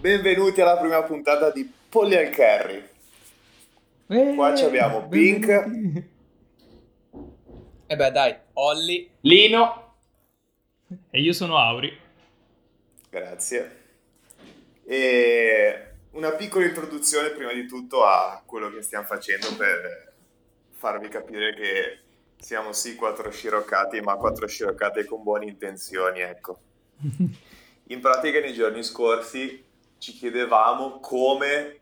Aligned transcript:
Benvenuti 0.00 0.62
alla 0.62 0.78
prima 0.78 1.02
puntata 1.02 1.50
di 1.50 1.70
Polly 1.90 2.16
al 2.16 2.30
Carry. 2.30 2.88
Eh, 4.06 4.32
Qua 4.34 4.56
ci 4.56 4.64
abbiamo 4.64 5.06
Pink. 5.06 5.46
E 7.86 7.96
beh, 7.96 8.10
dai, 8.10 8.34
Olli. 8.54 9.10
Lino. 9.20 9.96
E 11.10 11.20
io 11.20 11.34
sono 11.34 11.58
Auri. 11.58 11.94
Grazie. 13.10 13.76
E 14.86 15.92
una 16.12 16.30
piccola 16.30 16.64
introduzione 16.64 17.28
prima 17.32 17.52
di 17.52 17.66
tutto 17.66 18.02
a 18.02 18.42
quello 18.46 18.72
che 18.72 18.80
stiamo 18.80 19.04
facendo 19.04 19.54
per 19.54 20.14
farvi 20.70 21.08
capire 21.08 21.54
che 21.54 21.98
siamo 22.42 22.72
sì 22.72 22.94
quattro 22.94 23.30
sciroccati, 23.30 24.00
ma 24.00 24.16
quattro 24.16 24.46
sciroccati 24.46 25.04
con 25.04 25.22
buone 25.22 25.44
intenzioni, 25.44 26.20
ecco. 26.20 26.58
In 27.88 28.00
pratica 28.00 28.40
nei 28.40 28.54
giorni 28.54 28.82
scorsi 28.82 29.68
ci 30.00 30.14
chiedevamo 30.14 30.98
come, 30.98 31.78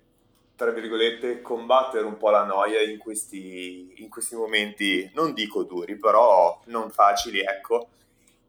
tra 0.56 0.72
virgolette, 0.72 1.40
combattere 1.40 2.04
un 2.04 2.16
po' 2.16 2.30
la 2.30 2.44
noia 2.44 2.82
in 2.82 2.98
questi, 2.98 3.94
in 4.02 4.08
questi 4.08 4.34
momenti, 4.34 5.08
non 5.14 5.32
dico 5.32 5.62
duri, 5.62 5.96
però 5.96 6.60
non 6.66 6.90
facili, 6.90 7.40
ecco, 7.40 7.90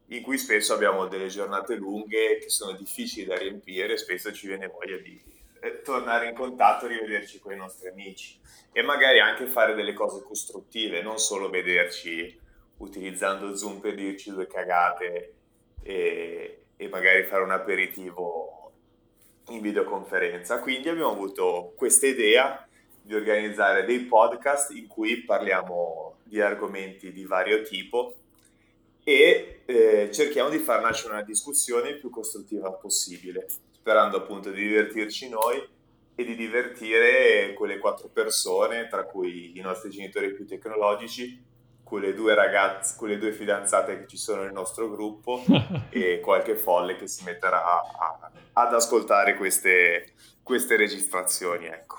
in 0.06 0.22
cui 0.22 0.38
spesso 0.38 0.74
abbiamo 0.74 1.06
delle 1.06 1.28
giornate 1.28 1.76
lunghe 1.76 2.38
che 2.38 2.50
sono 2.50 2.76
difficili 2.76 3.26
da 3.26 3.36
riempire, 3.36 3.96
spesso 3.96 4.32
ci 4.32 4.48
viene 4.48 4.66
voglia 4.66 4.96
di 4.96 5.18
eh, 5.60 5.82
tornare 5.82 6.28
in 6.28 6.34
contatto, 6.34 6.88
rivederci 6.88 7.38
con 7.38 7.52
i 7.52 7.56
nostri 7.56 7.88
amici 7.88 8.40
e 8.72 8.82
magari 8.82 9.20
anche 9.20 9.46
fare 9.46 9.74
delle 9.74 9.92
cose 9.92 10.20
costruttive, 10.24 11.00
non 11.00 11.18
solo 11.18 11.48
vederci 11.48 12.36
utilizzando 12.78 13.54
Zoom 13.54 13.78
per 13.78 13.94
dirci 13.94 14.32
due 14.32 14.48
cagate 14.48 15.34
e, 15.80 16.64
e 16.76 16.88
magari 16.88 17.22
fare 17.22 17.44
un 17.44 17.52
aperitivo 17.52 18.59
in 19.50 19.60
videoconferenza. 19.60 20.58
Quindi 20.60 20.88
abbiamo 20.88 21.12
avuto 21.12 21.72
questa 21.76 22.06
idea 22.06 22.66
di 23.02 23.14
organizzare 23.14 23.84
dei 23.84 24.00
podcast 24.00 24.72
in 24.72 24.86
cui 24.86 25.22
parliamo 25.22 26.16
di 26.22 26.40
argomenti 26.40 27.12
di 27.12 27.24
vario 27.24 27.62
tipo 27.62 28.14
e 29.02 29.62
eh, 29.64 30.10
cerchiamo 30.12 30.50
di 30.50 30.58
far 30.58 30.82
nascere 30.82 31.14
una 31.14 31.22
discussione 31.22 31.90
il 31.90 31.98
più 31.98 32.10
costruttiva 32.10 32.70
possibile, 32.70 33.46
sperando 33.72 34.18
appunto 34.18 34.50
di 34.50 34.62
divertirci 34.62 35.28
noi 35.28 35.60
e 36.14 36.24
di 36.24 36.36
divertire 36.36 37.52
quelle 37.54 37.78
quattro 37.78 38.08
persone, 38.08 38.88
tra 38.88 39.04
cui 39.04 39.58
i 39.58 39.60
nostri 39.60 39.90
genitori 39.90 40.32
più 40.34 40.46
tecnologici, 40.46 41.48
quelle 41.90 42.14
due 42.14 42.34
ragazze, 42.36 42.94
quelle 42.96 43.18
due 43.18 43.32
fidanzate 43.32 43.98
che 43.98 44.06
ci 44.06 44.16
sono 44.16 44.42
nel 44.44 44.52
nostro 44.52 44.88
gruppo 44.88 45.42
e 45.90 46.20
qualche 46.22 46.54
folle 46.54 46.94
che 46.94 47.08
si 47.08 47.24
metterà 47.24 47.64
a- 47.64 47.82
a- 47.98 48.30
ad 48.52 48.72
ascoltare 48.74 49.34
queste, 49.36 50.12
queste 50.44 50.76
registrazioni, 50.76 51.66
ecco. 51.66 51.96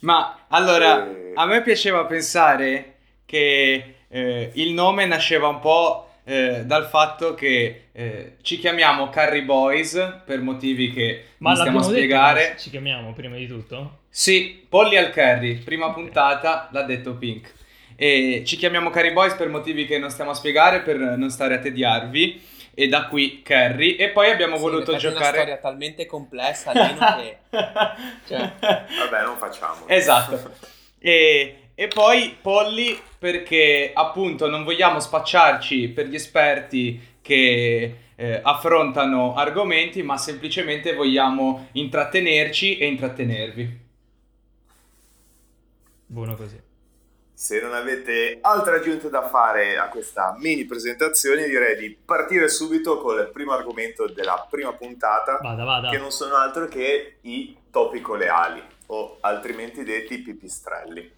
Ma 0.00 0.44
allora, 0.48 1.06
Eh. 1.08 1.32
a 1.34 1.46
me 1.46 1.62
piaceva 1.62 2.04
pensare 2.04 2.96
che 3.24 3.94
eh, 4.06 4.50
il 4.54 4.72
nome 4.74 5.06
nasceva 5.06 5.48
un 5.48 5.60
po' 5.60 6.10
eh, 6.24 6.64
dal 6.66 6.86
fatto 6.86 7.32
che 7.34 7.86
eh, 7.92 8.36
ci 8.42 8.58
chiamiamo 8.58 9.08
Carry 9.08 9.42
Boys 9.42 10.20
per 10.26 10.40
motivi 10.42 10.92
che 10.92 11.24
Ma 11.38 11.50
non 11.52 11.60
stiamo 11.60 11.78
a 11.78 11.80
detto 11.82 11.94
spiegare. 11.94 12.44
come 12.48 12.58
ci 12.58 12.70
chiamiamo 12.70 13.12
prima 13.14 13.36
di 13.36 13.46
tutto? 13.46 14.00
Sì, 14.10 14.66
Polly 14.68 14.96
al 14.96 15.10
Carry, 15.10 15.58
prima 15.62 15.90
puntata, 15.92 16.68
l'ha 16.72 16.82
detto 16.82 17.14
Pink. 17.14 17.52
E 17.96 18.42
ci 18.46 18.56
chiamiamo 18.56 18.90
Carry 18.90 19.12
Boys 19.12 19.34
per 19.34 19.48
motivi 19.48 19.86
che 19.86 19.98
non 19.98 20.10
stiamo 20.10 20.30
a 20.30 20.34
spiegare, 20.34 20.82
per 20.82 20.96
non 20.98 21.30
stare 21.30 21.54
a 21.54 21.58
tediarvi. 21.58 22.54
E 22.78 22.88
da 22.88 23.06
qui 23.06 23.40
Carry. 23.42 23.96
E 23.96 24.10
poi 24.10 24.30
abbiamo 24.30 24.56
Sì, 24.56 24.62
voluto 24.62 24.92
perché 24.92 25.06
è 25.06 25.10
una 25.10 25.14
giocare. 25.18 25.36
storia 25.38 25.56
talmente 25.56 26.06
complessa, 26.06 26.72
Lino, 26.72 27.16
che... 27.16 27.38
Cioè- 28.28 28.52
Vabbè, 28.60 29.22
non 29.24 29.36
facciamo. 29.38 29.88
Esatto. 29.88 30.52
E, 30.98 31.70
e 31.74 31.88
poi 31.88 32.36
Polly 32.40 33.00
perché 33.18 33.92
appunto 33.94 34.48
non 34.48 34.62
vogliamo 34.64 35.00
spacciarci 35.00 35.88
per 35.88 36.06
gli 36.06 36.14
esperti 36.16 37.00
che 37.22 37.96
eh, 38.14 38.40
affrontano 38.42 39.34
argomenti, 39.34 40.02
ma 40.02 40.18
semplicemente 40.18 40.94
vogliamo 40.94 41.68
intrattenerci 41.72 42.76
e 42.78 42.86
intrattenervi. 42.86 43.78
Buono 46.06 46.34
così. 46.36 46.60
Se 47.38 47.60
non 47.60 47.74
avete 47.74 48.38
altre 48.40 48.76
aggiunte 48.76 49.10
da 49.10 49.28
fare 49.28 49.76
a 49.76 49.90
questa 49.90 50.34
mini 50.38 50.64
presentazione, 50.64 51.46
direi 51.46 51.76
di 51.76 51.94
partire 51.94 52.48
subito 52.48 52.98
con 52.98 53.18
il 53.18 53.28
primo 53.28 53.52
argomento 53.52 54.08
della 54.08 54.46
prima 54.48 54.72
puntata, 54.72 55.36
Vada, 55.42 55.64
vada. 55.64 55.90
che 55.90 55.98
non 55.98 56.10
sono 56.10 56.36
altro 56.36 56.66
che 56.66 57.18
i 57.20 57.54
topicoleali, 57.70 58.62
o 58.86 59.18
altrimenti 59.20 59.84
detti 59.84 60.14
i 60.14 60.22
pipistrelli, 60.22 61.12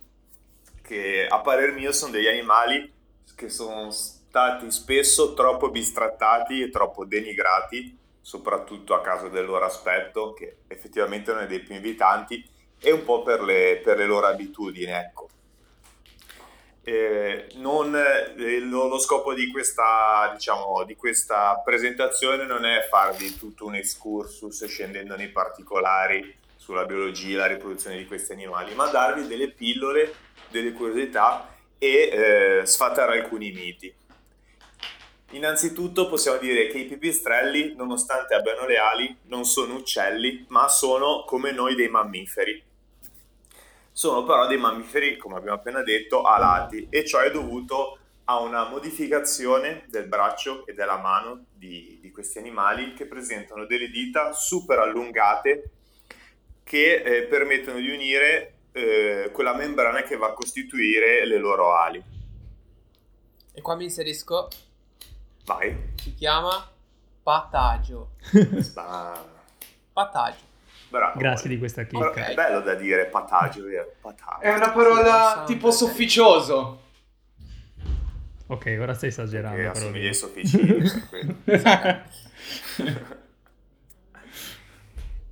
che 0.82 1.24
a 1.28 1.38
parer 1.38 1.70
mio 1.70 1.92
sono 1.92 2.10
degli 2.10 2.26
animali 2.26 2.92
che 3.36 3.48
sono 3.48 3.92
stati 3.92 4.72
spesso 4.72 5.34
troppo 5.34 5.70
bistrattati 5.70 6.62
e 6.62 6.70
troppo 6.70 7.04
denigrati, 7.04 7.96
soprattutto 8.20 8.92
a 8.92 9.02
causa 9.02 9.28
del 9.28 9.46
loro 9.46 9.66
aspetto, 9.66 10.32
che 10.32 10.56
effettivamente 10.66 11.32
non 11.32 11.42
è 11.42 11.46
dei 11.46 11.60
più 11.60 11.76
invitanti, 11.76 12.44
e 12.80 12.90
un 12.90 13.04
po' 13.04 13.22
per 13.22 13.40
le, 13.40 13.80
per 13.84 13.98
le 13.98 14.06
loro 14.06 14.26
abitudini, 14.26 14.90
ecco. 14.90 15.28
Eh, 16.88 17.48
non, 17.56 17.94
eh, 17.94 18.60
lo, 18.60 18.98
scopo 18.98 19.34
di 19.34 19.48
questa, 19.48 20.30
diciamo, 20.32 20.84
di 20.84 20.96
questa 20.96 21.60
presentazione 21.62 22.46
non 22.46 22.64
è 22.64 22.86
farvi 22.88 23.36
tutto 23.36 23.66
un 23.66 23.74
excursus 23.74 24.64
scendendo 24.64 25.14
nei 25.14 25.28
particolari 25.28 26.34
sulla 26.56 26.86
biologia 26.86 27.34
e 27.34 27.36
la 27.40 27.46
riproduzione 27.46 27.98
di 27.98 28.06
questi 28.06 28.32
animali, 28.32 28.74
ma 28.74 28.86
darvi 28.86 29.26
delle 29.26 29.50
pillole, 29.50 30.14
delle 30.48 30.72
curiosità 30.72 31.54
e 31.76 32.60
eh, 32.60 32.62
sfatare 32.64 33.20
alcuni 33.20 33.52
miti. 33.52 33.94
Innanzitutto 35.32 36.08
possiamo 36.08 36.38
dire 36.38 36.68
che 36.68 36.78
i 36.78 36.86
pipistrelli, 36.86 37.74
nonostante 37.76 38.32
abbiano 38.32 38.66
le 38.66 38.78
ali, 38.78 39.14
non 39.24 39.44
sono 39.44 39.74
uccelli, 39.74 40.46
ma 40.48 40.68
sono 40.68 41.24
come 41.26 41.52
noi 41.52 41.74
dei 41.74 41.88
mammiferi. 41.88 42.64
Sono 43.98 44.22
però 44.22 44.46
dei 44.46 44.58
mammiferi, 44.58 45.16
come 45.16 45.38
abbiamo 45.38 45.56
appena 45.56 45.82
detto, 45.82 46.22
alati 46.22 46.86
e 46.88 47.04
ciò 47.04 47.18
è 47.18 47.32
dovuto 47.32 47.98
a 48.26 48.38
una 48.38 48.68
modificazione 48.68 49.86
del 49.88 50.06
braccio 50.06 50.64
e 50.66 50.72
della 50.72 50.98
mano 50.98 51.46
di, 51.52 51.98
di 52.00 52.12
questi 52.12 52.38
animali 52.38 52.94
che 52.94 53.06
presentano 53.06 53.66
delle 53.66 53.88
dita 53.88 54.30
super 54.30 54.78
allungate 54.78 55.70
che 56.62 57.02
eh, 57.02 57.22
permettono 57.24 57.80
di 57.80 57.90
unire 57.90 58.58
eh, 58.70 59.30
quella 59.32 59.56
membrana 59.56 60.02
che 60.02 60.16
va 60.16 60.28
a 60.28 60.32
costituire 60.32 61.26
le 61.26 61.38
loro 61.38 61.74
ali. 61.74 62.00
E 63.52 63.60
qua 63.60 63.74
mi 63.74 63.82
inserisco, 63.82 64.48
Vai. 65.44 65.76
si 65.96 66.14
chiama 66.14 66.70
patagio. 67.20 68.10
Patagio. 69.92 70.47
Bravo. 70.88 71.18
Grazie 71.18 71.48
di 71.48 71.58
questa 71.58 71.84
chicca. 71.84 72.12
È 72.12 72.34
bello 72.34 72.60
da 72.60 72.74
dire 72.74 73.06
patagio, 73.06 73.64
vero? 73.64 73.92
Patagio. 74.00 74.40
È 74.40 74.54
una 74.54 74.70
parola 74.70 75.44
Sì, 75.46 75.52
tipo 75.52 75.70
sì. 75.70 75.78
sofficioso. 75.78 76.82
Ok, 78.48 78.76
ora 78.80 78.94
stai 78.94 79.10
esagerando. 79.10 79.56
però 79.56 79.70
assomiglia 79.72 80.08
ai 80.08 80.14
sofficini. 80.14 80.82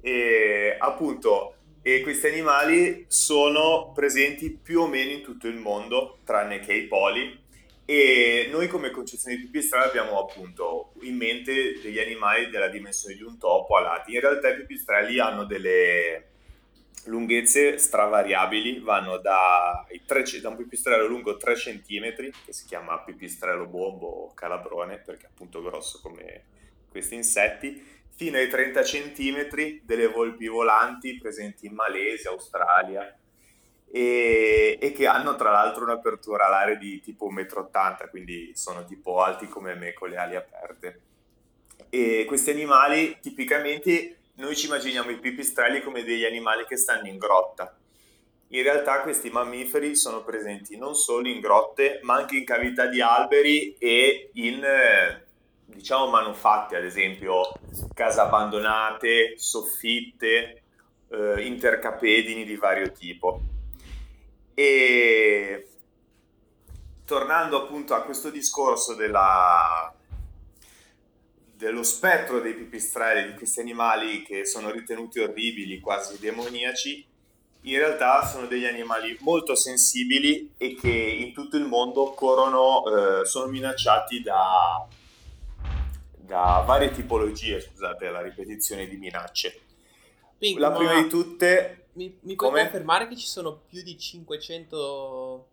e 0.00 0.76
appunto 0.78 1.54
e 1.82 2.00
questi 2.02 2.26
animali 2.26 3.04
sono 3.08 3.92
presenti 3.94 4.50
più 4.50 4.80
o 4.80 4.88
meno 4.88 5.12
in 5.12 5.22
tutto 5.22 5.46
il 5.46 5.56
mondo 5.56 6.18
tranne 6.24 6.58
che 6.60 6.74
i 6.74 6.82
poli 6.86 7.44
e 7.88 8.48
noi 8.50 8.66
come 8.66 8.90
concezione 8.90 9.36
di 9.36 9.42
pipistrello 9.42 9.84
abbiamo 9.84 10.18
appunto 10.18 10.92
in 11.02 11.16
mente 11.16 11.78
degli 11.80 12.00
animali 12.00 12.50
della 12.50 12.66
dimensione 12.66 13.14
di 13.14 13.22
un 13.22 13.38
topo 13.38 13.76
alati. 13.76 14.12
In 14.12 14.20
realtà 14.20 14.48
i 14.48 14.56
pipistrelli 14.56 15.20
hanno 15.20 15.44
delle 15.44 16.30
lunghezze 17.04 17.78
stravariabili 17.78 18.80
vanno 18.80 19.18
da, 19.18 19.86
da 20.42 20.48
un 20.48 20.56
pipistrello 20.56 21.06
lungo 21.06 21.36
3 21.36 21.54
cm 21.54 22.14
che 22.44 22.52
si 22.52 22.66
chiama 22.66 22.98
pipistrello 22.98 23.66
bombo 23.66 24.06
o 24.08 24.34
calabrone 24.34 24.98
perché 24.98 25.26
è 25.26 25.28
appunto 25.28 25.62
grosso 25.62 26.00
come 26.02 26.42
questi 26.88 27.14
insetti 27.14 27.80
fino 28.16 28.38
ai 28.38 28.48
30 28.48 28.82
cm 28.82 29.80
delle 29.84 30.08
volpi 30.08 30.48
volanti 30.48 31.16
presenti 31.18 31.66
in 31.66 31.74
Malesia, 31.74 32.30
Australia 32.30 33.16
e, 33.90 34.78
e 34.80 34.92
che 34.92 35.06
hanno 35.06 35.36
tra 35.36 35.50
l'altro 35.50 35.84
un'apertura 35.84 36.46
alare 36.46 36.78
di 36.78 37.00
tipo 37.00 37.32
1,80 37.32 38.04
m, 38.04 38.10
quindi 38.10 38.52
sono 38.54 38.84
tipo 38.84 39.22
alti 39.22 39.48
come 39.48 39.74
me 39.74 39.92
con 39.92 40.10
le 40.10 40.16
ali 40.16 40.36
aperte. 40.36 41.00
E 41.88 42.24
questi 42.26 42.50
animali 42.50 43.18
tipicamente 43.20 44.16
noi 44.34 44.54
ci 44.54 44.66
immaginiamo 44.66 45.10
i 45.10 45.18
pipistrelli 45.18 45.80
come 45.80 46.02
degli 46.02 46.24
animali 46.24 46.64
che 46.66 46.76
stanno 46.76 47.06
in 47.06 47.16
grotta. 47.16 47.74
In 48.48 48.62
realtà 48.62 49.00
questi 49.00 49.30
mammiferi 49.30 49.96
sono 49.96 50.22
presenti 50.22 50.76
non 50.76 50.94
solo 50.94 51.26
in 51.26 51.40
grotte, 51.40 52.00
ma 52.02 52.14
anche 52.14 52.36
in 52.36 52.44
cavità 52.44 52.86
di 52.86 53.00
alberi 53.00 53.76
e 53.78 54.30
in, 54.34 54.62
eh, 54.62 55.24
diciamo 55.64 56.08
manufatti, 56.08 56.74
ad 56.74 56.84
esempio 56.84 57.52
case 57.94 58.20
abbandonate, 58.20 59.34
soffitte, 59.36 60.62
eh, 61.08 61.46
intercapedini 61.46 62.44
di 62.44 62.56
vario 62.56 62.92
tipo. 62.92 63.40
E 64.58 65.68
tornando 67.04 67.62
appunto 67.62 67.92
a 67.92 68.02
questo 68.04 68.30
discorso 68.30 68.94
della, 68.94 69.94
dello 71.54 71.82
spettro 71.82 72.40
dei 72.40 72.54
pipistrelli, 72.54 73.32
di 73.32 73.36
questi 73.36 73.60
animali 73.60 74.22
che 74.22 74.46
sono 74.46 74.70
ritenuti 74.70 75.20
orribili, 75.20 75.78
quasi 75.78 76.18
demoniaci, 76.18 77.06
in 77.60 77.78
realtà 77.78 78.24
sono 78.24 78.46
degli 78.46 78.64
animali 78.64 79.14
molto 79.20 79.54
sensibili 79.54 80.52
e 80.56 80.74
che 80.74 80.88
in 80.88 81.34
tutto 81.34 81.58
il 81.58 81.66
mondo 81.66 82.12
corrono, 82.12 82.84
eh, 83.20 83.26
sono 83.26 83.50
minacciati 83.50 84.22
da, 84.22 84.86
da 86.16 86.62
varie 86.66 86.92
tipologie, 86.92 87.60
scusate 87.60 88.08
la 88.08 88.22
ripetizione 88.22 88.88
di 88.88 88.96
minacce. 88.96 89.60
Pink, 90.38 90.58
La 90.58 90.70
ma 90.70 90.76
prima 90.76 91.02
di 91.02 91.08
tutte, 91.08 91.85
mi, 91.96 92.16
mi 92.20 92.36
puoi 92.36 92.50
come? 92.50 92.62
confermare 92.62 93.08
che 93.08 93.16
ci 93.16 93.26
sono 93.26 93.60
più 93.68 93.82
di 93.82 93.98
500... 93.98 95.46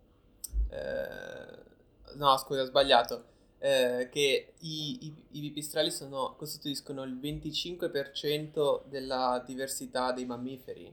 eh, 0.70 2.14
no, 2.14 2.36
scusa, 2.38 2.62
ho 2.62 2.66
sbagliato. 2.66 3.24
Eh, 3.58 4.08
che 4.12 4.52
i, 4.58 4.98
i, 5.06 5.14
i 5.32 5.40
pipistrelli 5.40 5.90
sono, 5.90 6.34
costituiscono 6.36 7.02
il 7.02 7.14
25% 7.14 8.82
della 8.84 9.42
diversità 9.44 10.12
dei 10.12 10.26
mammiferi. 10.26 10.92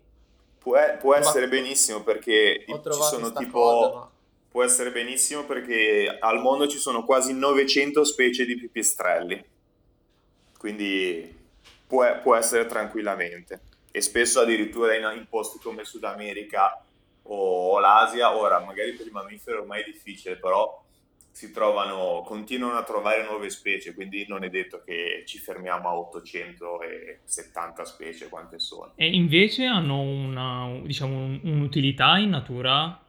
può, 0.57 0.77
può 0.97 1.15
essere 1.15 1.47
benissimo 1.49 2.01
perché 2.03 2.63
ci 2.65 3.01
sono 3.01 3.33
tipo... 3.33 3.59
cosa, 3.59 3.93
ma... 3.93 4.11
Può 4.51 4.63
essere 4.63 4.91
benissimo 4.91 5.45
perché 5.45 6.17
al 6.19 6.39
mondo 6.41 6.67
ci 6.67 6.77
sono 6.77 7.05
quasi 7.05 7.33
900 7.33 8.03
specie 8.03 8.45
di 8.45 8.57
pipistrelli, 8.57 9.41
quindi 10.57 11.33
può, 11.87 12.19
può 12.21 12.35
essere 12.35 12.65
tranquillamente. 12.65 13.61
E 13.91 14.01
spesso 14.01 14.39
addirittura 14.39 14.95
in, 14.95 15.17
in 15.17 15.27
posti 15.27 15.59
come 15.59 15.83
Sud 15.83 16.03
America 16.05 16.83
o 17.23 17.79
l'Asia, 17.79 18.35
ora 18.35 18.59
magari 18.59 18.93
per 18.93 19.05
i 19.07 19.11
mammiferi 19.11 19.57
ormai 19.57 19.81
è 19.81 19.85
difficile, 19.85 20.37
però 20.37 20.83
si 21.33 21.51
trovano, 21.51 22.23
continuano 22.25 22.77
a 22.77 22.83
trovare 22.83 23.23
nuove 23.23 23.49
specie, 23.49 23.93
quindi 23.93 24.25
non 24.27 24.43
è 24.43 24.49
detto 24.49 24.81
che 24.83 25.23
ci 25.25 25.37
fermiamo 25.39 25.87
a 25.87 25.97
870 25.97 27.85
specie, 27.85 28.27
quante 28.27 28.59
sono. 28.59 28.91
E 28.95 29.07
invece 29.07 29.65
hanno 29.65 30.01
una, 30.01 30.69
diciamo, 30.83 31.15
un- 31.17 31.39
un'utilità 31.43 32.17
in 32.17 32.29
natura 32.29 32.99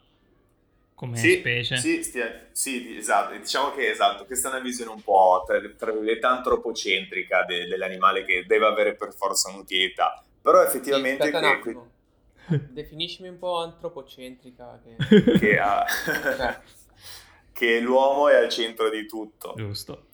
come 0.94 1.16
Sì, 1.16 1.32
specie. 1.38 1.76
sì, 1.76 2.02
stia- 2.04 2.46
sì, 2.52 2.96
esatto, 2.96 3.36
diciamo 3.36 3.72
che 3.72 3.90
esatto, 3.90 4.24
questa 4.24 4.48
è 4.48 4.52
una 4.52 4.60
visione 4.60 4.92
un 4.92 5.02
po' 5.02 5.42
tra, 5.44 5.58
tra 5.76 5.90
virgolette 5.90 6.26
antropocentrica 6.26 7.42
de- 7.44 7.66
dell'animale 7.66 8.24
che 8.24 8.44
deve 8.46 8.66
avere 8.66 8.94
per 8.94 9.12
forza 9.12 9.50
un'utilità, 9.50 10.22
però 10.42 10.62
effettivamente 10.62 11.22
Aspetta 11.22 11.38
un 11.38 11.44
che, 11.44 11.58
attimo. 11.58 11.90
Definiscimi 12.70 13.28
un 13.28 13.38
po' 13.38 13.62
antropocentrica. 13.62 14.80
Che... 14.82 15.22
che 15.38 15.58
ha- 15.58 15.86
Cioè, 16.36 16.60
che 17.52 17.80
l'uomo 17.80 18.28
è 18.28 18.34
al 18.36 18.48
centro 18.48 18.90
di 18.90 19.06
tutto, 19.06 19.54
Giusto. 19.56 20.06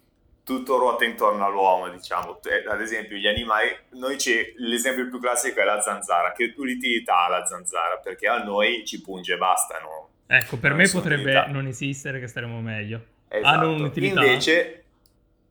tutto 0.45 0.77
ruota 0.79 1.05
intorno 1.05 1.45
all'uomo, 1.47 1.89
diciamo. 1.89 2.39
Ad 2.69 2.81
esempio, 2.81 3.17
gli 3.17 3.27
animali, 3.27 3.69
noi 3.93 4.17
c'è, 4.17 4.53
l'esempio 4.57 5.09
più 5.09 5.19
classico 5.21 5.61
è 5.61 5.65
la 5.65 5.81
zanzara. 5.81 6.33
Che 6.33 6.53
utilità 6.57 7.25
ha 7.25 7.29
la 7.31 7.47
zanzara? 7.47 7.97
Perché 7.99 8.27
a 8.29 8.43
noi 8.43 8.85
ci 8.85 9.01
punge 9.01 9.35
e 9.35 9.39
basta, 9.39 9.79
no? 9.79 10.09
Ecco, 10.27 10.59
per 10.59 10.71
Non 10.73 10.81
me 10.81 10.89
potrebbe 10.89 11.23
utilità. 11.23 11.47
non 11.47 11.67
esistere 11.67 12.21
che 12.21 12.27
staremo 12.27 12.61
meglio. 12.61 13.03
Esatto. 13.29 13.47
Hanno 13.47 13.73
un'utilità? 13.73 14.23
Invece, 14.25 14.85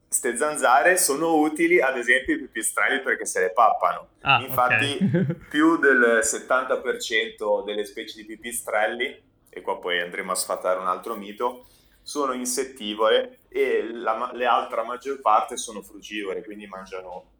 ste 0.09 0.37
zanzare 0.37 0.97
sono 0.97 1.35
utili, 1.35 1.81
ad 1.81 1.97
esempio, 1.97 2.33
ai 2.33 2.39
pipistrelli 2.39 3.01
perché 3.01 3.25
se 3.25 3.41
le 3.41 3.51
pappano. 3.51 4.09
Ah, 4.21 4.41
Infatti, 4.41 4.97
ok. 5.01 5.47
più 5.49 5.77
del 5.77 6.21
70% 6.23 7.63
delle 7.65 7.85
specie 7.85 8.17
di 8.17 8.25
pipistrelli, 8.25 9.23
e 9.49 9.61
qua 9.61 9.79
poi 9.79 9.99
andremo 9.99 10.31
a 10.31 10.35
sfatare 10.35 10.79
un 10.79 10.87
altro 10.87 11.15
mito, 11.15 11.65
sono 12.01 12.31
insettivore 12.33 13.39
e 13.49 13.89
la, 13.91 14.31
le 14.33 14.45
altra 14.45 14.83
maggior 14.83 15.19
parte 15.19 15.57
sono 15.57 15.81
frugivore, 15.81 16.43
quindi 16.43 16.65
mangiano 16.67 17.31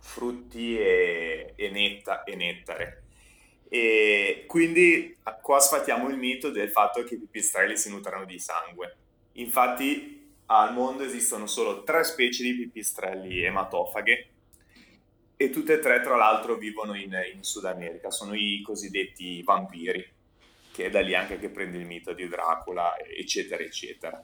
frutti 0.00 0.76
e, 0.76 1.52
e 1.54 1.70
netta- 1.70 2.24
e 2.24 2.34
nettare. 2.34 3.02
E 3.68 4.44
quindi 4.48 5.16
qua 5.40 5.60
sfatiamo 5.60 6.08
il 6.08 6.16
mito 6.16 6.50
del 6.50 6.68
fatto 6.68 7.04
che 7.04 7.14
i 7.14 7.18
pipistrelli 7.18 7.76
si 7.76 7.90
nutrano 7.90 8.24
di 8.24 8.38
sangue. 8.38 8.96
Infatti 9.34 10.21
al 10.58 10.74
mondo 10.74 11.02
esistono 11.02 11.46
solo 11.46 11.82
tre 11.82 12.04
specie 12.04 12.42
di 12.42 12.54
pipistrelli 12.54 13.40
ematofaghe 13.42 14.26
e 15.36 15.50
tutte 15.50 15.74
e 15.74 15.78
tre 15.78 16.02
tra 16.02 16.14
l'altro 16.14 16.56
vivono 16.56 16.94
in, 16.94 17.18
in 17.34 17.42
Sud 17.42 17.64
America, 17.64 18.10
sono 18.10 18.34
i 18.34 18.60
cosiddetti 18.62 19.42
vampiri, 19.42 20.06
che 20.72 20.86
è 20.86 20.90
da 20.90 21.00
lì 21.00 21.14
anche 21.14 21.38
che 21.38 21.48
prende 21.48 21.78
il 21.78 21.86
mito 21.86 22.12
di 22.12 22.28
Dracula, 22.28 22.96
eccetera, 22.98 23.62
eccetera. 23.62 24.22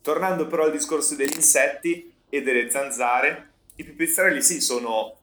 Tornando 0.00 0.46
però 0.46 0.64
al 0.64 0.72
discorso 0.72 1.16
degli 1.16 1.34
insetti 1.34 2.12
e 2.28 2.42
delle 2.42 2.70
zanzare, 2.70 3.50
i 3.76 3.84
pipistrelli 3.84 4.42
sì 4.42 4.60
sono, 4.60 5.18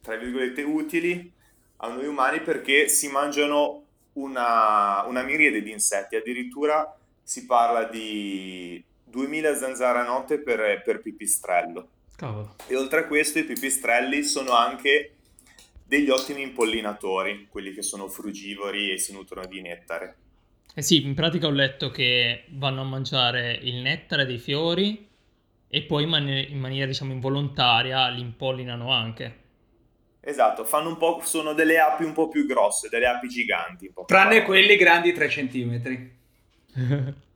tra 0.00 0.16
virgolette, 0.16 0.62
utili 0.62 1.30
a 1.78 1.88
noi 1.88 2.06
umani 2.06 2.40
perché 2.40 2.88
si 2.88 3.08
mangiano 3.08 3.84
una, 4.14 5.04
una 5.06 5.22
miriade 5.22 5.60
di 5.60 5.72
insetti, 5.72 6.16
addirittura 6.16 6.96
si 7.22 7.46
parla 7.46 7.84
di 7.84 8.82
2000 9.10 9.56
zanzare 9.56 9.98
a 9.98 10.04
notte 10.04 10.38
per, 10.40 10.82
per 10.82 11.00
pipistrello. 11.00 11.88
Cavolo. 12.16 12.56
E 12.66 12.76
oltre 12.76 13.00
a 13.00 13.06
questo 13.06 13.38
i 13.38 13.44
pipistrelli 13.44 14.22
sono 14.22 14.52
anche 14.52 15.14
degli 15.84 16.08
ottimi 16.08 16.42
impollinatori, 16.42 17.48
quelli 17.50 17.72
che 17.72 17.82
sono 17.82 18.08
frugivori 18.08 18.92
e 18.92 18.98
si 18.98 19.12
nutrono 19.12 19.46
di 19.46 19.60
nettare. 19.60 20.16
Eh 20.74 20.82
sì, 20.82 21.04
in 21.04 21.14
pratica 21.14 21.48
ho 21.48 21.50
letto 21.50 21.90
che 21.90 22.44
vanno 22.50 22.82
a 22.82 22.84
mangiare 22.84 23.58
il 23.62 23.76
nettare 23.76 24.24
dei 24.24 24.38
fiori 24.38 25.08
e 25.68 25.82
poi 25.82 26.04
in, 26.04 26.08
mani- 26.08 26.50
in 26.50 26.58
maniera, 26.58 26.86
diciamo, 26.86 27.12
involontaria 27.12 28.08
li 28.08 28.20
impollinano 28.20 28.92
anche. 28.92 29.38
Esatto, 30.20 30.64
fanno 30.64 30.90
un 30.90 30.96
po', 30.96 31.20
sono 31.24 31.54
delle 31.54 31.80
api 31.80 32.04
un 32.04 32.12
po' 32.12 32.28
più 32.28 32.46
grosse, 32.46 32.88
delle 32.88 33.06
api 33.06 33.28
giganti. 33.28 33.92
Tranne 34.06 34.42
quelli 34.42 34.76
grandi 34.76 35.12
3 35.12 35.28
centimetri. 35.28 36.18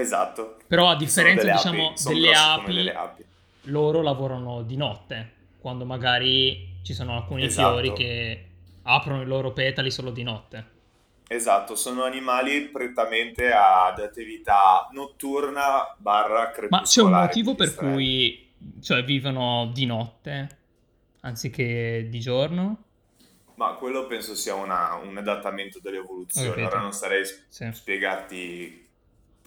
Esatto. 0.00 0.56
Però 0.66 0.88
a 0.90 0.96
differenza, 0.96 1.42
delle 1.42 1.54
diciamo, 1.54 1.88
api, 1.90 2.02
delle 2.04 2.32
api, 2.34 2.72
delle 2.74 2.92
api. 2.94 3.24
loro 3.62 4.02
lavorano 4.02 4.62
di 4.62 4.76
notte, 4.76 5.32
quando 5.58 5.84
magari 5.86 6.74
ci 6.82 6.92
sono 6.92 7.16
alcuni 7.16 7.44
Esatto. 7.44 7.68
fiori 7.80 7.92
che 7.94 8.44
aprono 8.82 9.22
i 9.22 9.26
loro 9.26 9.52
petali 9.52 9.90
solo 9.90 10.10
di 10.10 10.22
notte. 10.22 10.74
Esatto, 11.28 11.74
sono 11.74 12.04
animali 12.04 12.68
prettamente 12.68 13.50
ad 13.50 13.98
attività 13.98 14.86
notturna 14.92 15.94
barra 15.96 16.50
crepuscolare. 16.50 16.68
Ma 16.70 16.82
c'è 16.82 17.02
un 17.02 17.10
motivo 17.10 17.54
per 17.54 17.66
pipistrelli. 17.68 17.92
cui 17.94 18.52
cioè, 18.82 19.02
vivono 19.02 19.70
di 19.72 19.86
notte 19.86 20.48
anziché 21.22 22.06
di 22.08 22.20
giorno? 22.20 22.82
Ma 23.54 23.72
quello 23.72 24.06
penso 24.06 24.34
sia 24.34 24.54
una- 24.54 24.94
un 25.02 25.16
adattamento 25.16 25.80
dell'evoluzione. 25.80 26.62
Ora 26.64 26.78
non 26.80 26.92
sarei 26.92 27.24
Sì. 27.48 27.68
spiegarti 27.72 28.85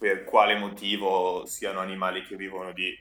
per 0.00 0.24
quale 0.24 0.56
motivo 0.56 1.44
siano 1.44 1.78
animali 1.80 2.22
che 2.22 2.34
vivono 2.34 2.72
di 2.72 2.98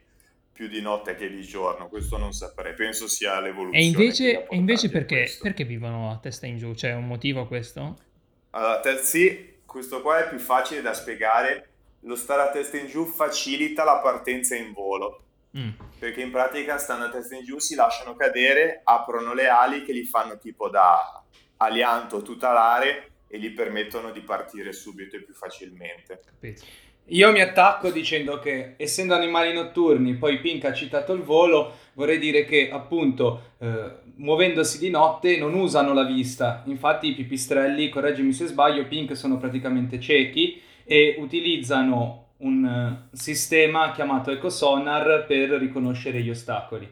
più 0.51 0.67
di 0.67 0.81
notte 0.81 1.15
che 1.15 1.29
di 1.29 1.41
giorno, 1.41 1.87
questo 1.87 2.17
non 2.17 2.33
saprei, 2.33 2.73
penso 2.73 3.07
sia 3.07 3.39
l'evoluzione. 3.39 3.79
E 3.81 3.87
invece, 3.87 4.45
e 4.45 4.55
invece 4.57 4.89
perché, 4.89 5.33
perché 5.41 5.63
vivono 5.63 6.11
a 6.11 6.17
testa 6.17 6.45
in 6.47 6.57
giù? 6.57 6.73
C'è 6.73 6.93
un 6.93 7.07
motivo 7.07 7.39
a 7.39 7.47
questo? 7.47 7.97
Allora, 8.49 8.81
te- 8.81 8.97
sì, 8.97 9.59
questo 9.65 10.01
qua 10.01 10.25
è 10.25 10.27
più 10.27 10.37
facile 10.37 10.81
da 10.81 10.93
spiegare, 10.93 11.69
lo 12.01 12.15
stare 12.17 12.41
a 12.41 12.49
testa 12.51 12.75
in 12.77 12.87
giù 12.87 13.05
facilita 13.05 13.85
la 13.85 13.99
partenza 13.99 14.55
in 14.55 14.73
volo, 14.73 15.23
Mm. 15.57 15.69
perché 15.97 16.21
in 16.21 16.29
pratica 16.29 16.77
stando 16.77 17.05
a 17.05 17.09
testa 17.09 17.35
in 17.35 17.43
giù 17.43 17.57
si 17.57 17.73
lasciano 17.73 18.15
cadere, 18.15 18.81
aprono 18.83 19.33
le 19.33 19.47
ali 19.47 19.83
che 19.83 19.93
li 19.93 20.03
fanno 20.03 20.37
tipo 20.37 20.69
da 20.69 21.23
alianto 21.57 22.21
tutelare 22.21 23.11
e 23.27 23.39
gli 23.39 23.51
permettono 23.53 24.11
di 24.11 24.21
partire 24.21 24.73
subito 24.73 25.15
e 25.15 25.23
più 25.23 25.33
facilmente. 25.33 26.19
Capito? 26.23 26.65
Io 27.09 27.31
mi 27.31 27.41
attacco 27.41 27.89
dicendo 27.89 28.39
che 28.39 28.73
essendo 28.77 29.15
animali 29.15 29.53
notturni, 29.53 30.13
poi 30.13 30.39
Pink 30.39 30.65
ha 30.65 30.73
citato 30.73 31.13
il 31.13 31.21
volo, 31.21 31.73
vorrei 31.93 32.19
dire 32.19 32.45
che 32.45 32.69
appunto 32.71 33.53
eh, 33.59 33.91
muovendosi 34.15 34.79
di 34.79 34.89
notte 34.89 35.37
non 35.37 35.53
usano 35.53 35.93
la 35.93 36.03
vista. 36.03 36.63
Infatti 36.65 37.07
i 37.09 37.13
pipistrelli, 37.13 37.89
correggimi 37.89 38.31
se 38.31 38.45
sbaglio, 38.45 38.85
Pink 38.85 39.15
sono 39.15 39.37
praticamente 39.37 39.99
ciechi 39.99 40.61
e 40.83 41.15
utilizzano 41.19 42.25
un 42.37 42.65
eh, 42.65 43.15
sistema 43.17 43.91
chiamato 43.91 44.31
ecosonar 44.31 45.25
per 45.27 45.49
riconoscere 45.51 46.21
gli 46.21 46.29
ostacoli. 46.29 46.87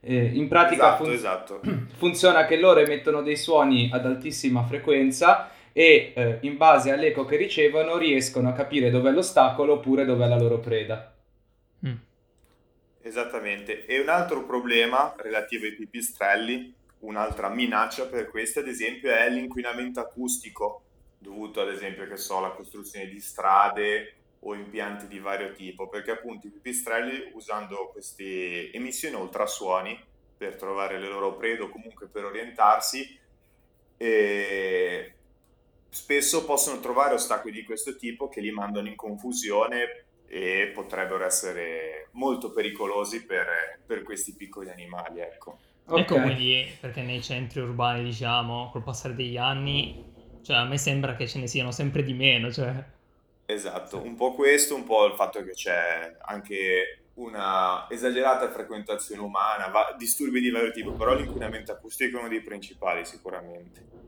Eh, 0.00 0.32
in 0.34 0.48
pratica 0.48 0.98
Esatto, 0.98 1.04
fun- 1.04 1.12
esatto. 1.12 1.60
funziona 1.96 2.44
che 2.44 2.58
loro 2.58 2.80
emettono 2.80 3.22
dei 3.22 3.36
suoni 3.36 3.88
ad 3.92 4.04
altissima 4.04 4.64
frequenza 4.64 5.48
e 5.72 6.12
eh, 6.14 6.38
in 6.42 6.56
base 6.56 6.90
all'eco 6.90 7.24
che 7.24 7.36
ricevono 7.36 7.96
riescono 7.96 8.48
a 8.48 8.52
capire 8.52 8.90
dov'è 8.90 9.10
l'ostacolo 9.10 9.74
oppure 9.74 10.04
dov'è 10.04 10.26
la 10.26 10.38
loro 10.38 10.58
preda. 10.58 11.14
Mm. 11.86 11.94
Esattamente. 13.00 13.86
E 13.86 14.00
un 14.00 14.08
altro 14.08 14.44
problema 14.44 15.14
relativo 15.16 15.64
ai 15.64 15.74
pipistrelli, 15.74 16.74
un'altra 17.00 17.48
minaccia 17.48 18.06
per 18.06 18.28
questi, 18.28 18.58
ad 18.58 18.68
esempio, 18.68 19.10
è 19.10 19.28
l'inquinamento 19.28 20.00
acustico, 20.00 20.82
dovuto 21.18 21.60
ad 21.60 21.68
esempio, 21.68 22.06
che 22.06 22.16
so, 22.16 22.38
alla 22.38 22.50
costruzione 22.50 23.08
di 23.08 23.20
strade 23.20 24.14
o 24.40 24.54
impianti 24.54 25.06
di 25.06 25.18
vario 25.18 25.52
tipo, 25.52 25.88
perché 25.88 26.12
appunto 26.12 26.46
i 26.46 26.50
pipistrelli, 26.50 27.30
usando 27.34 27.90
queste 27.92 28.72
emissioni 28.72 29.14
ultrasuoni 29.14 29.98
per 30.36 30.56
trovare 30.56 30.98
le 30.98 31.08
loro 31.08 31.36
prede 31.36 31.62
o 31.62 31.68
comunque 31.68 32.08
per 32.08 32.24
orientarsi, 32.24 33.18
spesso 35.92 36.46
possono 36.46 36.80
trovare 36.80 37.12
ostacoli 37.12 37.52
di 37.52 37.64
questo 37.64 37.96
tipo 37.96 38.28
che 38.28 38.40
li 38.40 38.50
mandano 38.50 38.88
in 38.88 38.96
confusione 38.96 40.06
e 40.26 40.70
potrebbero 40.72 41.22
essere 41.22 42.08
molto 42.12 42.50
pericolosi 42.50 43.26
per, 43.26 43.78
per 43.84 44.02
questi 44.02 44.34
piccoli 44.34 44.70
animali. 44.70 45.20
Ecco. 45.20 45.58
Okay. 45.84 46.00
Ecco 46.00 46.14
quindi 46.14 46.66
perché 46.80 47.02
nei 47.02 47.22
centri 47.22 47.60
urbani, 47.60 48.04
diciamo, 48.04 48.70
col 48.72 48.82
passare 48.82 49.14
degli 49.14 49.36
anni, 49.36 50.02
cioè 50.42 50.56
a 50.56 50.64
me 50.64 50.78
sembra 50.78 51.14
che 51.14 51.28
ce 51.28 51.38
ne 51.38 51.46
siano 51.46 51.70
sempre 51.72 52.02
di 52.02 52.14
meno. 52.14 52.50
Cioè... 52.50 52.72
Esatto, 53.44 54.00
un 54.00 54.14
po' 54.14 54.32
questo, 54.32 54.74
un 54.74 54.84
po' 54.84 55.04
il 55.04 55.12
fatto 55.12 55.44
che 55.44 55.50
c'è 55.50 56.16
anche 56.22 57.00
una 57.14 57.86
esagerata 57.90 58.50
frequentazione 58.50 59.20
umana, 59.20 59.68
va, 59.68 59.94
disturbi 59.98 60.40
di 60.40 60.48
vario 60.48 60.70
tipo, 60.70 60.92
però 60.92 61.14
l'inquinamento 61.14 61.70
acustico 61.70 62.16
è 62.16 62.20
uno 62.20 62.30
dei 62.30 62.40
principali 62.40 63.04
sicuramente. 63.04 64.01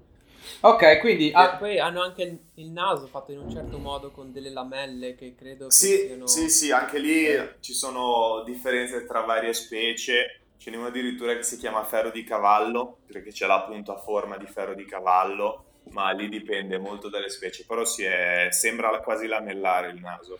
Ok, 0.60 1.00
quindi... 1.00 1.30
Ah, 1.32 1.56
poi 1.56 1.78
hanno 1.78 2.02
anche 2.02 2.22
il, 2.22 2.38
il, 2.54 2.70
naso 2.70 3.06
fatto 3.06 3.32
in 3.32 3.38
un 3.38 3.50
certo 3.50 3.78
modo 3.78 4.10
con 4.10 4.32
delle 4.32 4.50
lamelle 4.50 5.14
che 5.14 5.34
credo 5.34 5.70
sì, 5.70 5.88
che 5.88 6.06
siano... 6.06 6.26
Sì, 6.26 6.48
sì, 6.48 6.72
anche 6.72 6.98
lì 6.98 7.26
eh. 7.26 7.56
ci 7.60 7.72
sono 7.72 8.42
differenze 8.44 9.04
tra 9.06 9.20
varie 9.20 9.52
specie. 9.52 10.40
Ce 10.56 10.70
n'è 10.70 10.76
uno 10.76 10.86
addirittura 10.86 11.34
che 11.34 11.42
si 11.42 11.58
chiama 11.58 11.84
ferro 11.84 12.10
di 12.10 12.24
cavallo, 12.24 12.98
perché 13.06 13.30
c'è 13.30 13.46
la 13.46 13.62
punta 13.62 13.94
a 13.94 13.98
forma 13.98 14.36
di 14.36 14.46
ferro 14.46 14.74
di 14.74 14.86
cavallo, 14.86 15.64
ma 15.90 16.10
lì 16.12 16.28
dipende 16.28 16.78
molto 16.78 17.08
dalle 17.08 17.28
specie, 17.28 17.64
però 17.66 17.84
si 17.84 18.02
è, 18.04 18.48
sembra 18.50 18.98
quasi 19.00 19.26
lamellare 19.26 19.90
il 19.90 20.00
naso. 20.00 20.38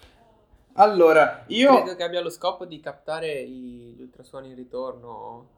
Allora, 0.74 1.44
io... 1.48 1.82
Credo 1.82 1.96
che 1.96 2.02
abbia 2.02 2.20
lo 2.20 2.30
scopo 2.30 2.64
di 2.64 2.80
captare 2.80 3.46
gli 3.46 4.00
ultrasuoni 4.00 4.48
in 4.48 4.56
ritorno 4.56 5.48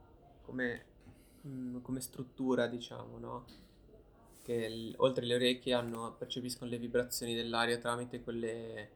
come, 0.43 0.85
mm, 1.47 1.81
come 1.81 2.01
struttura, 2.01 2.67
diciamo, 2.67 3.19
no? 3.19 3.45
Che 4.47 4.69
l- 4.69 4.95
oltre 4.99 5.27
le 5.27 5.35
orecchie 5.35 5.75
hanno, 5.75 6.15
percepiscono 6.17 6.71
le 6.71 6.79
vibrazioni 6.79 7.35
dell'aria 7.35 7.79
tramite 7.79 8.23
quelle 8.23 8.89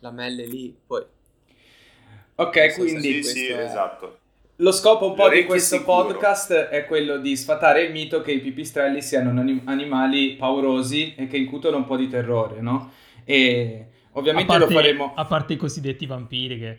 lamelle 0.00 0.44
lì. 0.46 0.76
Poi, 0.84 1.04
ok, 2.34 2.74
quindi 2.74 3.22
sì, 3.22 3.30
sì, 3.30 3.46
è... 3.46 3.60
esatto. 3.60 4.18
Lo 4.56 4.72
scopo 4.72 5.06
un 5.06 5.14
po' 5.14 5.28
di 5.28 5.44
questo 5.44 5.76
sicuro. 5.76 6.04
podcast 6.04 6.52
è 6.52 6.84
quello 6.86 7.18
di 7.18 7.36
sfatare 7.36 7.84
il 7.84 7.92
mito 7.92 8.20
che 8.20 8.32
i 8.32 8.40
pipistrelli 8.40 9.00
siano 9.00 9.30
anim- 9.30 9.66
animali 9.66 10.34
paurosi 10.34 11.14
e 11.16 11.26
che 11.28 11.36
incutono 11.36 11.76
un 11.76 11.84
po' 11.84 11.96
di 11.96 12.08
terrore, 12.08 12.60
no? 12.60 12.92
E 13.24 13.86
ovviamente 14.12 14.48
parte, 14.48 14.64
lo 14.66 14.70
faremo... 14.70 15.12
A 15.14 15.24
parte 15.24 15.52
i 15.54 15.56
cosiddetti 15.56 16.06
vampiri 16.06 16.58
che... 16.58 16.78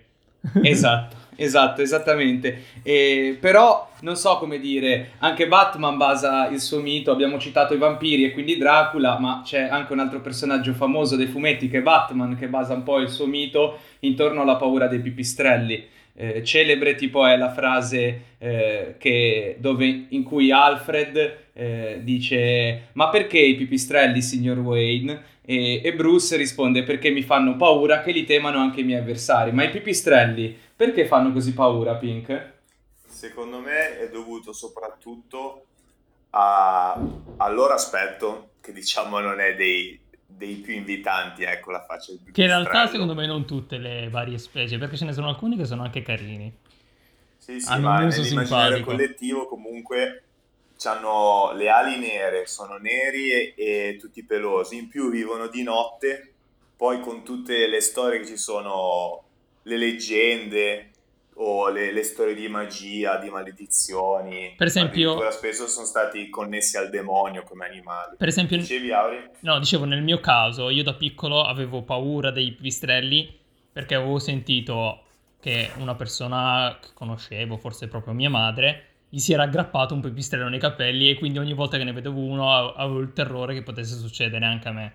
esatto, 0.62 1.16
esatto, 1.36 1.82
esattamente. 1.82 2.64
E, 2.84 3.38
però 3.40 3.90
non 4.02 4.16
so 4.16 4.38
come 4.38 4.60
dire, 4.60 5.12
anche 5.20 5.48
Batman 5.48 5.98
basa 5.98 6.48
il 6.48 6.60
suo 6.60 6.80
mito, 6.80 7.12
abbiamo 7.12 7.40
citato 7.40 7.74
i 7.74 7.78
vampiri 7.78 8.26
e 8.26 8.32
quindi 8.32 8.58
Dracula, 8.58 9.18
ma 9.18 9.42
c'è 9.44 9.62
anche 9.70 9.94
un 9.94 10.00
altro 10.00 10.20
personaggio 10.22 10.74
famoso 10.74 11.16
dei 11.16 11.28
fumetti 11.28 11.70
che 11.70 11.80
è 11.80 11.82
Batman, 11.82 12.36
che 12.38 12.48
basa 12.48 12.74
un 12.74 12.84
po' 12.84 13.00
il 13.00 13.10
suo 13.10 13.26
mito 13.26 13.80
intorno 14.00 14.42
alla 14.42 14.58
paura 14.58 14.88
dei 14.88 15.00
pipistrelli. 15.00 15.88
Eh, 16.16 16.44
celebre 16.44 16.94
tipo 16.94 17.26
è 17.26 17.36
la 17.38 17.52
frase 17.52 18.22
eh, 18.38 18.96
che, 19.00 19.56
dove, 19.60 20.06
in 20.10 20.22
cui 20.22 20.52
Alfred 20.52 21.38
eh, 21.54 22.02
dice 22.04 22.90
ma 22.94 23.10
perché 23.10 23.40
i 23.40 23.56
pipistrelli 23.56 24.22
signor 24.22 24.60
Wayne? 24.60 25.32
E, 25.46 25.82
e, 25.84 25.94
Bruce 25.94 26.38
risponde 26.38 26.84
perché 26.84 27.10
mi 27.10 27.22
fanno 27.22 27.58
paura 27.58 28.02
che 28.02 28.12
li 28.12 28.24
temano 28.24 28.60
anche 28.60 28.80
i 28.80 28.84
miei 28.84 29.02
avversari 29.02 29.52
ma 29.52 29.66
i 29.66 29.70
pipistrelli 29.70 30.58
perché 30.74 31.06
fanno 31.06 31.34
così 31.34 31.54
paura 31.54 31.96
Pink? 31.96 32.52
Secondo 33.06 33.60
me 33.60 34.00
è 34.00 34.10
dovuto 34.10 34.54
soprattutto 34.54 35.66
a, 36.30 36.94
al 37.38 37.54
loro 37.54 37.74
aspetto 37.74 38.52
che 38.62 38.72
diciamo 38.72 39.20
non 39.20 39.40
è 39.40 39.56
dei, 39.56 40.00
dei 40.26 40.56
più 40.56 40.74
invitanti, 40.74 41.44
ecco 41.44 41.72
la 41.72 41.84
faccia 41.84 42.14
del 42.14 42.32
Che 42.32 42.42
in 42.42 42.48
realtà 42.48 42.88
secondo 42.88 43.14
me 43.14 43.26
non 43.26 43.46
tutte 43.46 43.78
le 43.78 44.08
varie 44.10 44.38
specie, 44.38 44.78
perché 44.78 44.96
ce 44.96 45.06
ne 45.06 45.14
sono 45.14 45.28
alcuni 45.28 45.58
che 45.58 45.66
sono 45.66 45.84
anche 45.84 46.02
carini. 46.02 46.52
Sì, 47.38 47.60
sì, 47.60 47.70
Hanno 47.70 47.90
ma 47.90 48.00
nell'immaginario 48.00 48.46
simpatico. 48.46 48.86
collettivo 48.86 49.48
comunque 49.48 50.24
hanno 50.88 51.52
le 51.54 51.70
ali 51.70 51.98
nere, 51.98 52.46
sono 52.46 52.78
neri 52.78 53.32
e, 53.32 53.54
e, 53.56 53.98
tutti 54.00 54.24
pelosi, 54.24 54.78
in 54.78 54.88
più 54.88 55.10
vivono 55.10 55.48
di 55.48 55.64
notte, 55.64 56.34
poi 56.76 57.00
con 57.00 57.24
tutte 57.24 57.68
le 57.68 57.82
storie 57.82 58.20
che 58.20 58.28
ci 58.28 58.38
sono, 58.38 59.24
le 59.64 59.78
leggende, 59.78 60.94
o 61.36 61.70
le, 61.70 61.92
le, 61.92 62.04
storie 62.04 62.36
di 62.36 62.48
magia, 62.48 63.18
di 63.18 63.30
maledizioni. 63.30 64.54
Per 64.58 64.68
esempio, 64.68 65.32
spesso 65.32 65.68
sono 65.68 65.86
stati 65.86 66.30
connessi 66.30 66.78
al 66.78 66.90
demonio 66.90 67.44
come 67.44 67.66
animali. 67.66 68.16
Per 68.18 68.28
esempio, 68.28 68.58
dicevi 68.58 68.92
Auri? 68.92 69.30
No, 69.40 69.60
dicevo 69.60 69.86
nel 69.86 70.04
mio 70.04 70.20
caso, 70.20 70.70
io 70.70 70.84
da 70.84 70.94
piccolo 70.94 71.44
avevo 71.44 71.82
paura 71.82 72.32
dei 72.32 72.52
pipistrelli 72.52 73.40
perché 73.72 73.96
avevo 73.96 74.20
sentito 74.20 75.02
che 75.40 75.72
una 75.78 75.96
persona 75.96 76.78
che 76.80 76.90
conoscevo, 76.94 77.58
forse 77.58 77.88
proprio 77.88 78.14
mia 78.14 78.30
madre, 78.30 78.93
gli 79.14 79.20
si 79.20 79.32
era 79.32 79.44
aggrappato 79.44 79.94
un 79.94 80.02
pipistrello 80.02 80.50
nei 80.50 80.58
capelli 80.58 81.12
e 81.12 81.14
quindi 81.20 81.38
ogni 81.38 81.54
volta 81.54 81.78
che 81.78 81.84
ne 81.84 81.94
vedevo 81.94 82.20
uno 82.20 82.74
avevo 82.74 82.98
il 82.98 83.14
terrore 83.14 83.54
che 83.54 83.62
potesse 83.62 83.96
succedere 83.96 84.44
anche 84.44 84.68
a 84.68 84.72
me. 84.72 84.94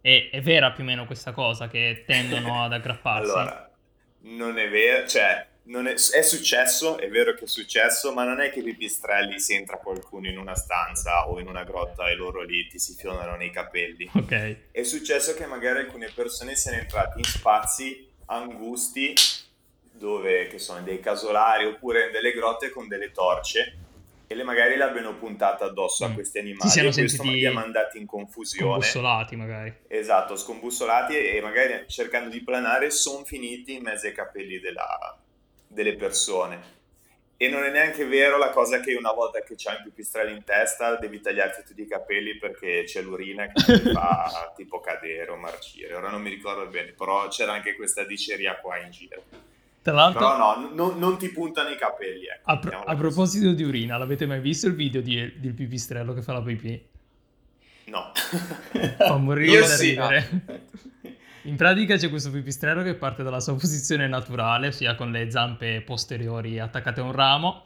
E 0.00 0.30
è 0.32 0.40
vera 0.40 0.72
più 0.72 0.82
o 0.82 0.86
meno 0.88 1.06
questa 1.06 1.30
cosa 1.30 1.68
che 1.68 2.02
tendono 2.04 2.60
ad 2.64 2.72
aggrapparsi? 2.72 3.30
allora, 3.30 3.70
non 4.22 4.58
è 4.58 4.68
vero, 4.68 5.06
cioè 5.06 5.46
è, 5.64 5.94
è, 5.94 6.22
successo, 6.22 6.98
è 6.98 7.08
vero 7.08 7.34
che 7.34 7.44
è 7.44 7.46
successo, 7.46 8.12
ma 8.12 8.24
non 8.24 8.40
è 8.40 8.50
che 8.50 8.58
i 8.58 8.64
pipistrelli 8.64 9.38
si 9.38 9.54
entra 9.54 9.76
qualcuno 9.76 10.26
in 10.26 10.38
una 10.38 10.56
stanza 10.56 11.28
o 11.28 11.38
in 11.38 11.46
una 11.46 11.62
grotta 11.62 12.08
e 12.08 12.16
loro 12.16 12.42
lì 12.42 12.66
ti 12.66 12.80
si 12.80 12.94
fionano 12.94 13.36
nei 13.36 13.50
capelli. 13.50 14.10
Ok. 14.12 14.56
È 14.72 14.82
successo 14.82 15.34
che 15.34 15.46
magari 15.46 15.78
alcune 15.78 16.10
persone 16.12 16.56
siano 16.56 16.78
entrate 16.78 17.18
in 17.18 17.24
spazi 17.24 18.08
angusti 18.26 19.14
dove 20.02 20.48
che 20.48 20.58
sono 20.58 20.82
dei 20.82 20.98
casolari 20.98 21.64
oppure 21.64 22.06
in 22.06 22.10
delle 22.10 22.32
grotte 22.32 22.70
con 22.70 22.88
delle 22.88 23.12
torce 23.12 23.78
e 24.26 24.34
le 24.34 24.42
magari 24.42 24.76
l'abbiano 24.76 25.14
puntata 25.14 25.66
addosso 25.66 26.04
mm. 26.04 26.10
a 26.10 26.14
questi 26.14 26.38
animali 26.38 26.68
si 26.68 26.68
siano 26.68 26.88
e 26.88 26.92
questo 26.92 27.22
li 27.22 27.46
ha 27.46 27.52
mandati 27.52 27.98
in 27.98 28.06
confusione 28.06 28.66
scombussolati 28.66 29.36
magari 29.36 29.72
esatto 29.86 30.34
scombussolati 30.34 31.16
e 31.16 31.40
magari 31.40 31.84
cercando 31.86 32.30
di 32.30 32.42
planare 32.42 32.90
sono 32.90 33.24
finiti 33.24 33.74
in 33.74 33.82
mezzo 33.82 34.06
ai 34.06 34.12
capelli 34.12 34.58
della, 34.58 35.16
delle 35.68 35.94
persone. 35.94 36.80
E 37.36 37.48
non 37.48 37.64
è 37.64 37.70
neanche 37.70 38.04
vero 38.04 38.38
la 38.38 38.50
cosa 38.50 38.78
che 38.78 38.94
una 38.94 39.12
volta 39.12 39.40
che 39.40 39.54
c'hai 39.56 39.76
un 39.76 39.82
pipistrello 39.82 40.30
in 40.30 40.44
testa 40.44 40.96
devi 40.96 41.20
tagliarti 41.20 41.64
tutti 41.66 41.82
i 41.82 41.88
capelli 41.88 42.38
perché 42.38 42.84
c'è 42.84 43.02
l'urina 43.02 43.48
che 43.48 43.80
ti 43.80 43.90
fa 43.90 44.52
tipo 44.54 44.78
cadere 44.78 45.28
o 45.32 45.36
marcire. 45.36 45.92
Ora 45.94 46.08
non 46.08 46.22
mi 46.22 46.30
ricordo 46.30 46.66
bene, 46.68 46.92
però 46.92 47.26
c'era 47.26 47.52
anche 47.52 47.74
questa 47.74 48.04
diceria 48.04 48.56
qua 48.60 48.78
in 48.78 48.90
giro. 48.92 49.50
Tra 49.82 49.92
l'altro, 49.92 50.20
però 50.20 50.36
no, 50.36 50.70
non, 50.72 50.98
non 50.98 51.18
ti 51.18 51.28
puntano 51.30 51.68
i 51.68 51.76
capelli. 51.76 52.26
Ecco, 52.26 52.50
a, 52.50 52.58
pro- 52.58 52.84
a 52.84 52.94
proposito 52.94 53.52
di 53.52 53.64
urina, 53.64 53.98
l'avete 53.98 54.26
mai 54.26 54.40
visto 54.40 54.68
il 54.68 54.74
video 54.74 55.00
di, 55.00 55.34
del 55.38 55.54
pipistrello 55.54 56.14
che 56.14 56.22
fa 56.22 56.34
la 56.34 56.42
pipì? 56.42 56.90
No. 57.86 58.12
Fa 58.96 59.16
morire 59.16 59.50
Io 59.50 59.60
da 59.60 59.66
sì, 59.66 59.88
ridere. 59.88 60.28
No. 60.30 60.60
In 61.42 61.56
pratica 61.56 61.96
c'è 61.96 62.08
questo 62.08 62.30
pipistrello 62.30 62.84
che 62.84 62.94
parte 62.94 63.24
dalla 63.24 63.40
sua 63.40 63.56
posizione 63.56 64.06
naturale, 64.06 64.68
ossia 64.68 64.94
con 64.94 65.10
le 65.10 65.28
zampe 65.32 65.80
posteriori 65.80 66.60
attaccate 66.60 67.00
a 67.00 67.02
un 67.02 67.10
ramo, 67.10 67.64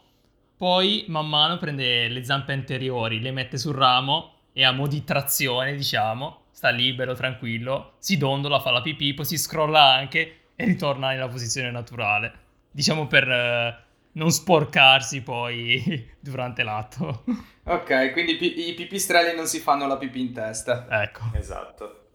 poi 0.57 1.05
man 1.09 1.29
mano 1.29 1.57
prende 1.59 2.07
le 2.07 2.23
zampe 2.23 2.53
anteriori, 2.53 3.21
le 3.21 3.29
mette 3.29 3.59
sul 3.59 3.75
ramo 3.75 4.33
e 4.51 4.65
a 4.65 4.71
mo' 4.71 4.87
di 4.87 5.03
trazione, 5.03 5.75
diciamo, 5.75 6.45
sta 6.49 6.71
libero, 6.71 7.13
tranquillo, 7.13 7.93
si 7.99 8.17
dondola, 8.17 8.59
fa 8.59 8.71
la 8.71 8.81
pipì, 8.81 9.13
poi 9.13 9.25
si 9.25 9.37
scrolla 9.37 9.93
anche 9.93 10.46
e 10.59 10.65
ritorna 10.65 11.09
nella 11.09 11.27
posizione 11.27 11.69
naturale. 11.69 12.33
Diciamo 12.71 13.05
per 13.05 13.29
eh, 13.29 13.77
non 14.13 14.31
sporcarsi 14.31 15.21
poi 15.21 16.09
durante 16.19 16.63
l'atto. 16.63 17.23
Ok, 17.63 18.11
quindi 18.11 18.69
i 18.69 18.73
pipistrelli 18.73 19.35
non 19.35 19.45
si 19.45 19.59
fanno 19.59 19.85
la 19.85 19.97
pipì 19.97 20.19
in 20.19 20.33
testa. 20.33 20.87
Ecco. 20.89 21.21
Esatto. 21.33 22.05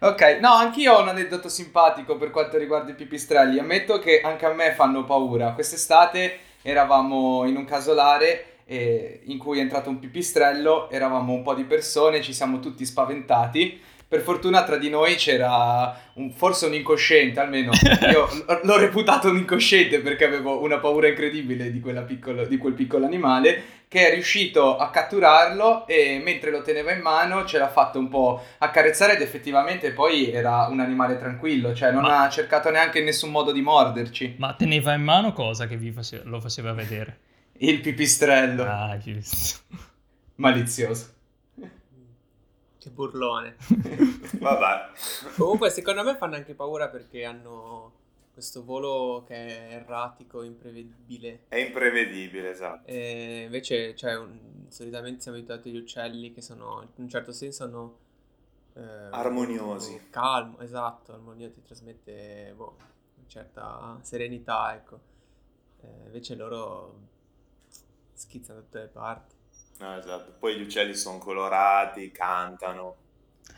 Ok, 0.00 0.38
no, 0.40 0.52
anch'io 0.52 0.94
ho 0.94 1.02
un 1.02 1.08
aneddoto 1.08 1.48
simpatico 1.48 2.16
per 2.16 2.30
quanto 2.30 2.56
riguarda 2.56 2.90
i 2.90 2.94
pipistrelli. 2.94 3.58
Ammetto 3.58 3.98
che 3.98 4.20
anche 4.22 4.46
a 4.46 4.52
me 4.54 4.72
fanno 4.72 5.04
paura. 5.04 5.52
Quest'estate 5.52 6.38
eravamo 6.62 7.44
in 7.46 7.56
un 7.56 7.64
casolare 7.66 8.60
in 8.66 9.36
cui 9.36 9.58
è 9.58 9.60
entrato 9.60 9.90
un 9.90 9.98
pipistrello, 9.98 10.88
eravamo 10.90 11.34
un 11.34 11.42
po' 11.42 11.52
di 11.54 11.64
persone, 11.64 12.22
ci 12.22 12.32
siamo 12.32 12.60
tutti 12.60 12.86
spaventati 12.86 13.78
Per 14.06 14.20
fortuna 14.20 14.62
tra 14.64 14.76
di 14.76 14.90
noi 14.90 15.16
c'era 15.16 15.96
un, 16.14 16.30
forse 16.30 16.66
un 16.66 16.74
incosciente, 16.74 17.40
almeno 17.40 17.72
io 18.10 18.28
l'ho 18.62 18.76
reputato 18.78 19.28
un 19.28 19.36
incosciente 19.36 20.00
perché 20.00 20.24
avevo 20.24 20.62
una 20.62 20.78
paura 20.78 21.08
incredibile 21.08 21.70
di, 21.70 21.82
piccolo, 22.06 22.46
di 22.46 22.56
quel 22.56 22.74
piccolo 22.74 23.06
animale 23.06 23.82
che 23.94 24.08
è 24.08 24.12
riuscito 24.12 24.76
a 24.76 24.90
catturarlo 24.90 25.86
e 25.86 26.20
mentre 26.20 26.50
lo 26.50 26.62
teneva 26.62 26.90
in 26.90 27.00
mano 27.00 27.44
ce 27.44 27.58
l'ha 27.58 27.68
fatto 27.68 28.00
un 28.00 28.08
po' 28.08 28.42
accarezzare 28.58 29.14
ed 29.14 29.22
effettivamente 29.22 29.92
poi 29.92 30.32
era 30.32 30.66
un 30.66 30.80
animale 30.80 31.16
tranquillo, 31.16 31.72
cioè 31.74 31.92
non 31.92 32.02
ma... 32.02 32.22
ha 32.22 32.28
cercato 32.28 32.70
neanche 32.70 32.98
in 32.98 33.04
nessun 33.04 33.30
modo 33.30 33.52
di 33.52 33.60
morderci. 33.60 34.34
Ma 34.38 34.54
teneva 34.54 34.94
in 34.94 35.02
mano 35.02 35.32
cosa 35.32 35.68
che 35.68 35.76
vi 35.76 35.92
face... 35.92 36.22
lo 36.24 36.40
faceva 36.40 36.72
vedere? 36.72 37.18
Il 37.58 37.80
pipistrello. 37.80 38.64
Ah, 38.64 38.98
giusto. 38.98 39.60
Malizioso. 40.36 41.13
Che 42.84 42.90
burlone. 42.90 43.56
Vabbè. 44.40 44.90
Comunque, 45.38 45.70
secondo 45.70 46.02
me 46.02 46.18
fanno 46.18 46.34
anche 46.34 46.52
paura 46.52 46.90
perché 46.90 47.24
hanno 47.24 47.92
questo 48.30 48.62
volo 48.62 49.24
che 49.26 49.34
è 49.34 49.74
erratico, 49.76 50.42
imprevedibile. 50.42 51.44
È 51.48 51.56
imprevedibile, 51.56 52.50
esatto. 52.50 52.86
E 52.86 53.44
invece, 53.44 53.96
cioè, 53.96 54.18
un, 54.18 54.66
solitamente 54.68 55.22
siamo 55.22 55.38
abituati 55.38 55.70
agli 55.70 55.78
uccelli 55.78 56.34
che 56.34 56.42
sono, 56.42 56.82
in 56.82 57.04
un 57.04 57.08
certo 57.08 57.32
senso, 57.32 57.64
hanno... 57.64 57.98
Eh, 58.74 58.82
Armoniosi. 58.82 60.08
Calmo, 60.10 60.58
esatto, 60.58 61.14
armonia 61.14 61.48
ti 61.48 61.62
trasmette 61.62 62.52
boh, 62.54 62.76
una 63.16 63.28
certa 63.28 63.98
serenità, 64.02 64.74
ecco. 64.74 65.00
Eh, 65.80 66.04
invece 66.04 66.34
loro 66.34 66.98
schizzano 68.12 68.58
da 68.58 68.64
tutte 68.66 68.80
le 68.80 68.88
parti. 68.88 69.33
No, 69.84 69.98
esatto. 69.98 70.34
Poi 70.38 70.56
gli 70.56 70.62
uccelli 70.62 70.94
sono 70.94 71.18
colorati, 71.18 72.10
cantano. 72.10 72.96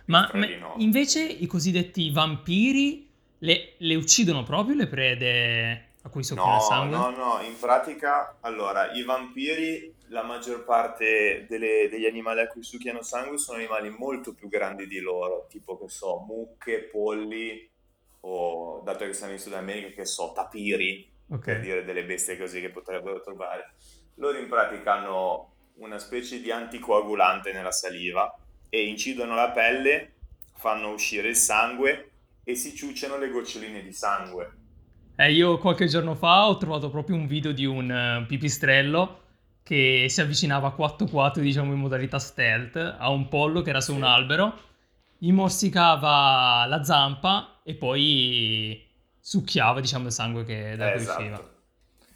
Ma, 0.06 0.28
ma 0.34 0.74
invece 0.78 1.22
i 1.22 1.46
cosiddetti 1.46 2.10
vampiri 2.10 3.08
le, 3.38 3.74
le, 3.78 3.94
uccidono 3.94 4.42
proprio 4.42 4.74
le 4.74 4.88
prede 4.88 5.90
a 6.02 6.08
cui 6.08 6.24
soffia 6.24 6.54
no, 6.54 6.60
sangue? 6.60 6.96
No, 6.96 7.10
no, 7.10 7.40
in 7.42 7.56
pratica, 7.58 8.38
allora, 8.40 8.90
i 8.92 9.04
vampiri, 9.04 9.94
la 10.08 10.24
maggior 10.24 10.64
parte 10.64 11.46
delle, 11.48 11.88
degli 11.88 12.06
animali 12.06 12.40
a 12.40 12.48
cui 12.48 12.64
succhiano 12.64 13.02
sangue 13.02 13.38
sono 13.38 13.58
animali 13.58 13.90
molto 13.90 14.34
più 14.34 14.48
grandi 14.48 14.88
di 14.88 14.98
loro, 14.98 15.46
tipo 15.48 15.78
che 15.78 15.88
so, 15.88 16.24
mucche, 16.26 16.88
polli, 16.90 17.68
o 18.20 18.80
dato 18.84 19.04
che 19.04 19.12
siamo 19.12 19.32
in 19.32 19.38
Sud 19.38 19.52
America, 19.52 19.94
che 19.94 20.06
so, 20.06 20.32
tapiri, 20.34 21.08
okay. 21.28 21.54
per 21.54 21.60
dire 21.60 21.84
delle 21.84 22.04
bestie 22.04 22.36
così 22.36 22.60
che 22.60 22.70
potrebbero 22.70 23.20
trovare. 23.20 23.74
Loro 24.14 24.38
in 24.38 24.48
pratica 24.48 24.94
hanno 24.94 25.55
una 25.78 25.98
specie 25.98 26.40
di 26.40 26.50
anticoagulante 26.50 27.52
nella 27.52 27.72
saliva 27.72 28.34
e 28.68 28.86
incidono 28.86 29.34
la 29.34 29.50
pelle, 29.50 30.12
fanno 30.56 30.90
uscire 30.90 31.28
il 31.28 31.36
sangue 31.36 32.10
e 32.44 32.54
si 32.54 32.74
ciucciano 32.74 33.18
le 33.18 33.30
goccioline 33.30 33.82
di 33.82 33.92
sangue. 33.92 34.52
Eh, 35.16 35.32
io 35.32 35.58
qualche 35.58 35.86
giorno 35.86 36.14
fa 36.14 36.48
ho 36.48 36.56
trovato 36.56 36.90
proprio 36.90 37.16
un 37.16 37.26
video 37.26 37.52
di 37.52 37.64
un 37.64 38.20
uh, 38.22 38.26
pipistrello 38.26 39.22
che 39.62 40.06
si 40.08 40.20
avvicinava 40.20 40.74
4-4, 40.78 41.40
diciamo 41.40 41.72
in 41.72 41.78
modalità 41.78 42.18
stealth, 42.18 42.76
a 42.76 43.10
un 43.10 43.28
pollo 43.28 43.62
che 43.62 43.70
era 43.70 43.80
su 43.80 43.92
sì. 43.92 43.96
un 43.96 44.04
albero, 44.04 44.60
gli 45.18 45.32
morsicava 45.32 46.66
la 46.66 46.84
zampa 46.84 47.60
e 47.64 47.74
poi 47.74 48.86
succhiava, 49.18 49.80
diciamo, 49.80 50.06
il 50.06 50.12
sangue 50.12 50.44
che 50.44 50.76
da 50.76 50.92
cui 50.92 51.00
esatto. 51.00 51.20
usciva. 51.20 51.55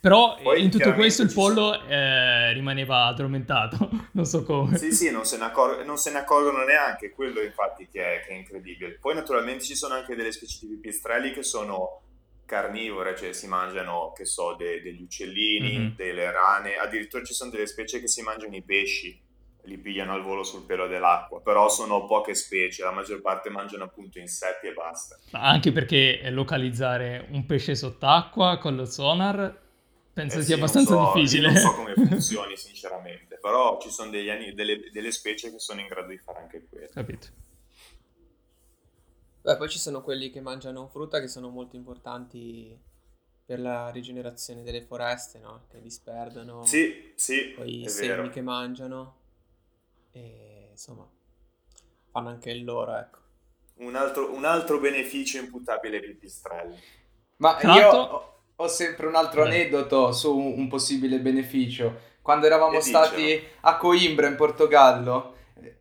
Però 0.01 0.39
Poi, 0.43 0.63
in 0.63 0.71
tutto 0.71 0.95
questo 0.95 1.23
il 1.23 1.31
pollo 1.33 1.75
sono... 1.75 1.87
eh, 1.87 2.55
rimaneva 2.55 3.05
addormentato, 3.05 3.91
non 4.13 4.25
so 4.25 4.43
come. 4.45 4.79
Sì, 4.79 4.93
sì, 4.93 5.11
non 5.11 5.27
se, 5.27 5.37
accor- 5.37 5.85
non 5.85 5.99
se 5.99 6.11
ne, 6.11 6.19
accorgono 6.19 6.65
neanche, 6.65 7.11
quello 7.11 7.43
infatti 7.43 7.87
che 7.87 8.21
è, 8.21 8.25
che 8.25 8.31
è, 8.31 8.37
incredibile. 8.37 8.97
Poi 8.99 9.15
naturalmente 9.15 9.63
ci 9.63 9.75
sono 9.75 9.95
anche 9.95 10.17
delle 10.17 10.33
specie 10.33 10.61
di 10.61 10.69
pipistrelli 10.69 11.33
che 11.33 11.43
sono 11.43 12.01
carnivore, 12.47 13.15
cioè 13.15 13.35
si 13.35 13.47
mangiano, 13.47 14.13
che 14.17 14.25
so, 14.25 14.55
de- 14.57 14.81
degli 14.81 15.03
uccellini, 15.03 15.79
mm-hmm. 15.79 15.95
delle 15.97 16.31
rane, 16.33 16.77
addirittura 16.77 17.23
ci 17.23 17.35
sono 17.35 17.51
delle 17.51 17.67
specie 17.67 18.01
che 18.01 18.09
si 18.09 18.23
mangiano 18.23 18.57
i 18.57 18.63
pesci, 18.63 19.21
li 19.65 19.77
pigliano 19.77 20.15
al 20.15 20.23
volo 20.23 20.43
sul 20.45 20.65
pelo 20.65 20.87
dell'acqua, 20.87 21.43
però 21.43 21.69
sono 21.69 22.07
poche 22.07 22.35
specie, 22.35 22.83
la 22.83 22.91
maggior 22.91 23.21
parte 23.21 23.51
mangiano 23.51 23.85
appunto 23.85 24.19
insetti 24.19 24.67
e 24.67 24.73
basta. 24.73 25.19
Anche 25.33 25.73
perché 25.73 26.23
localizzare 26.31 27.27
un 27.33 27.45
pesce 27.45 27.75
sott'acqua 27.75 28.57
con 28.57 28.77
lo 28.77 28.87
sonar 28.87 29.69
Penso 30.21 30.39
eh 30.39 30.43
sia 30.43 30.55
sì, 30.55 30.61
abbastanza 30.61 30.93
so, 30.93 31.13
difficile. 31.15 31.47
non 31.47 31.57
so 31.57 31.75
come 31.75 31.95
funzioni, 31.97 32.57
sinceramente, 32.57 33.39
però 33.39 33.79
ci 33.81 33.91
sono 33.91 34.11
degli, 34.11 34.53
delle, 34.53 34.91
delle, 34.91 35.13
specie 35.13 35.51
che 35.51 35.59
sono 35.59 35.81
in 35.81 35.87
grado 35.87 36.09
di 36.09 36.19
fare 36.19 36.41
anche 36.41 36.67
questo. 36.69 36.93
Capito. 36.93 37.29
Beh, 39.43 39.57
poi 39.57 39.69
ci 39.71 39.79
sono 39.79 40.03
quelli 40.03 40.31
che 40.31 40.43
mangiano 40.43 40.89
frutta 40.89 41.21
che 41.21 41.29
sono 41.29 41.49
molto 41.49 41.77
importanti 41.77 42.79
per 43.47 43.59
la 43.59 43.89
rigenerazione 43.89 44.63
delle 44.63 44.83
foreste, 44.83 45.39
no? 45.39 45.65
Che 45.71 45.81
disperdono. 45.81 46.67
Sì, 46.67 47.13
sì. 47.17 47.55
Poi 47.57 47.83
i 47.83 47.89
semi 47.89 48.09
vero. 48.09 48.29
che 48.29 48.43
mangiano. 48.43 49.19
E 50.13 50.69
insomma, 50.71 51.09
fanno 52.11 52.29
anche 52.29 52.51
il 52.51 52.65
loro, 52.65 52.95
ecco. 52.97 53.19
Un 53.77 53.97
altro, 53.97 54.35
un 54.35 54.45
altro 54.45 54.79
beneficio 54.79 55.39
imputabile 55.39 55.97
ai 55.97 56.03
pipistrelli. 56.03 56.79
Ma 57.37 57.59
io 57.63 57.89
ho 57.89 58.40
sempre 58.69 59.07
un 59.07 59.15
altro 59.15 59.43
aneddoto 59.43 60.13
su 60.13 60.37
un 60.37 60.69
possibile 60.69 61.19
beneficio. 61.19 62.09
Quando 62.23 62.47
eravamo 62.47 62.77
e 62.77 62.81
stati 62.81 63.23
dicelo. 63.23 63.47
a 63.61 63.77
Coimbra 63.77 64.27
in 64.27 64.37
Portogallo, 64.37 65.35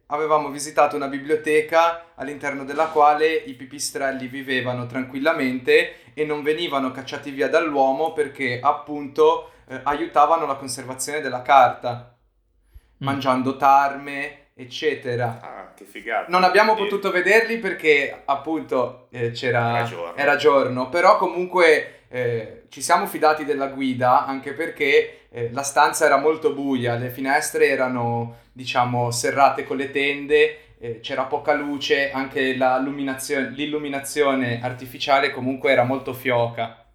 avevamo 0.07 0.49
visitato 0.49 0.95
una 0.95 1.07
biblioteca 1.07 2.13
all'interno 2.15 2.63
della 2.63 2.87
quale 2.87 3.33
i 3.33 3.53
pipistrelli 3.53 4.27
vivevano 4.27 4.85
tranquillamente 4.85 6.13
e 6.13 6.25
non 6.25 6.41
venivano 6.41 6.91
cacciati 6.91 7.31
via 7.31 7.49
dall'uomo 7.49 8.13
perché 8.13 8.59
appunto 8.61 9.51
eh, 9.67 9.79
aiutavano 9.83 10.45
la 10.45 10.55
conservazione 10.55 11.21
della 11.21 11.41
carta, 11.41 12.15
mm. 12.15 13.05
mangiando 13.05 13.55
tarme, 13.55 14.47
eccetera. 14.55 15.39
Ah, 15.41 15.73
che 15.75 15.85
figata. 15.85 16.25
Non 16.29 16.43
abbiamo 16.43 16.73
potuto 16.73 17.11
vederli 17.11 17.59
perché 17.59 18.23
appunto 18.25 19.07
eh, 19.11 19.31
c'era... 19.31 19.77
Era 19.77 19.83
giorno. 19.83 20.15
Era 20.15 20.35
giorno, 20.35 20.89
però 20.89 21.17
comunque 21.17 21.98
eh, 22.09 22.63
ci 22.69 22.81
siamo 22.81 23.05
fidati 23.05 23.45
della 23.45 23.67
guida 23.67 24.25
anche 24.25 24.53
perché 24.53 25.27
eh, 25.29 25.51
la 25.51 25.61
stanza 25.61 26.05
era 26.05 26.17
molto 26.17 26.53
buia, 26.53 26.95
le 26.95 27.11
finestre 27.11 27.67
erano 27.67 28.37
diciamo 28.51 29.11
serrate 29.11 29.63
con 29.63 29.77
le 29.77 29.91
tende, 29.91 30.75
eh, 30.79 30.99
c'era 31.01 31.25
poca 31.25 31.53
luce, 31.53 32.11
anche 32.11 32.53
l'illuminazione 32.53 34.61
artificiale 34.61 35.31
comunque 35.31 35.71
era 35.71 35.83
molto 35.83 36.13
fioca. 36.13 36.85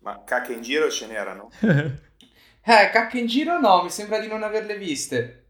Ma 0.00 0.22
cacche 0.24 0.52
in 0.52 0.62
giro 0.62 0.90
ce 0.90 1.06
n'erano? 1.06 1.50
eh, 1.60 1.98
cacche 2.62 3.18
in 3.18 3.26
giro 3.26 3.58
no, 3.58 3.82
mi 3.82 3.90
sembra 3.90 4.18
di 4.18 4.28
non 4.28 4.42
averle 4.42 4.76
viste. 4.76 5.42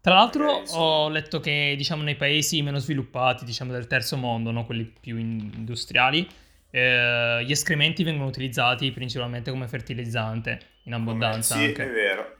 Tra 0.00 0.14
l'altro 0.14 0.50
okay, 0.50 0.74
ho 0.74 1.08
letto 1.08 1.38
che 1.38 1.74
diciamo 1.76 2.02
nei 2.02 2.16
paesi 2.16 2.60
meno 2.62 2.78
sviluppati, 2.78 3.44
diciamo 3.44 3.70
del 3.70 3.86
terzo 3.86 4.16
mondo, 4.16 4.50
no? 4.50 4.66
quelli 4.66 4.92
più 5.00 5.16
industriali, 5.16 6.26
eh, 6.74 7.44
gli 7.44 7.50
escrementi 7.50 8.02
vengono 8.02 8.28
utilizzati 8.28 8.90
principalmente 8.92 9.50
come 9.50 9.68
fertilizzante 9.68 10.58
in 10.84 10.94
abbondanza. 10.94 11.54
Sì, 11.56 11.64
anche. 11.64 11.84
è 11.84 11.90
vero. 11.90 12.36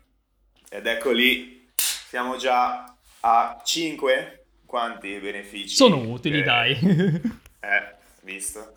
Ed 0.70 0.86
ecco 0.86 1.12
lì, 1.12 1.68
siamo 1.74 2.36
già 2.36 2.96
a 3.20 3.60
5. 3.62 4.38
Quanti 4.64 5.18
benefici? 5.18 5.74
Sono 5.74 5.98
utili, 5.98 6.40
eh, 6.40 6.42
dai. 6.44 6.72
eh, 7.60 7.94
visto. 8.22 8.72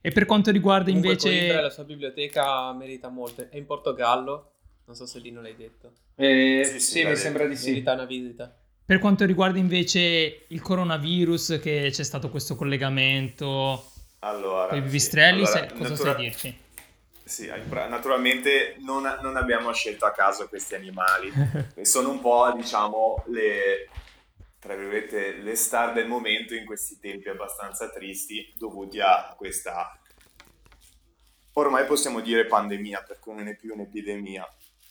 E 0.00 0.12
per 0.12 0.24
quanto 0.24 0.52
riguarda 0.52 0.86
Comunque, 0.86 1.10
invece... 1.10 1.28
Coimbra, 1.28 1.60
la 1.62 1.70
sua 1.70 1.82
biblioteca 1.82 2.72
merita 2.72 3.08
molto. 3.08 3.48
È 3.50 3.56
in 3.56 3.66
Portogallo, 3.66 4.52
non 4.84 4.94
so 4.94 5.04
se 5.04 5.18
lì 5.18 5.32
non 5.32 5.42
l'hai 5.42 5.56
detto. 5.56 5.94
Eh, 6.14 6.62
sì, 6.64 6.78
sì, 6.78 6.98
sì 7.00 7.04
mi 7.04 7.16
sembra 7.16 7.44
di 7.46 7.56
sì. 7.56 7.70
Merita 7.70 7.94
una 7.94 8.04
visita. 8.04 8.56
Per 8.90 8.98
quanto 8.98 9.24
riguarda 9.24 9.60
invece 9.60 10.46
il 10.48 10.60
coronavirus, 10.60 11.60
che 11.62 11.90
c'è 11.92 12.02
stato 12.02 12.28
questo 12.28 12.56
collegamento 12.56 13.84
allora, 14.18 14.66
con 14.66 14.78
i 14.78 14.82
pipistrelli, 14.82 15.46
sì. 15.46 15.58
allora, 15.58 15.72
cosa 15.74 15.88
natura- 15.90 16.12
sai 16.14 16.22
dirci? 16.22 16.58
Sì, 17.22 17.46
naturalmente 17.46 18.74
non, 18.80 19.04
non, 19.22 19.36
abbiamo 19.36 19.72
scelto 19.72 20.06
a 20.06 20.10
caso 20.10 20.48
questi 20.48 20.74
animali, 20.74 21.30
sono 21.82 22.10
un 22.10 22.20
po', 22.20 22.52
diciamo, 22.56 23.22
le, 23.28 23.90
tra 24.58 24.74
virgolette, 24.74 25.36
le 25.36 25.54
star 25.54 25.92
del 25.92 26.08
momento 26.08 26.56
in 26.56 26.64
questi 26.64 26.98
tempi 26.98 27.28
abbastanza 27.28 27.88
tristi 27.90 28.52
dovuti 28.56 28.98
a 28.98 29.32
questa, 29.36 29.96
ormai 31.52 31.86
possiamo 31.86 32.18
dire 32.18 32.44
pandemia, 32.46 33.04
perché 33.06 33.32
non 33.32 33.46
è 33.46 33.54
più 33.54 33.72
un'epidemia, 33.72 34.48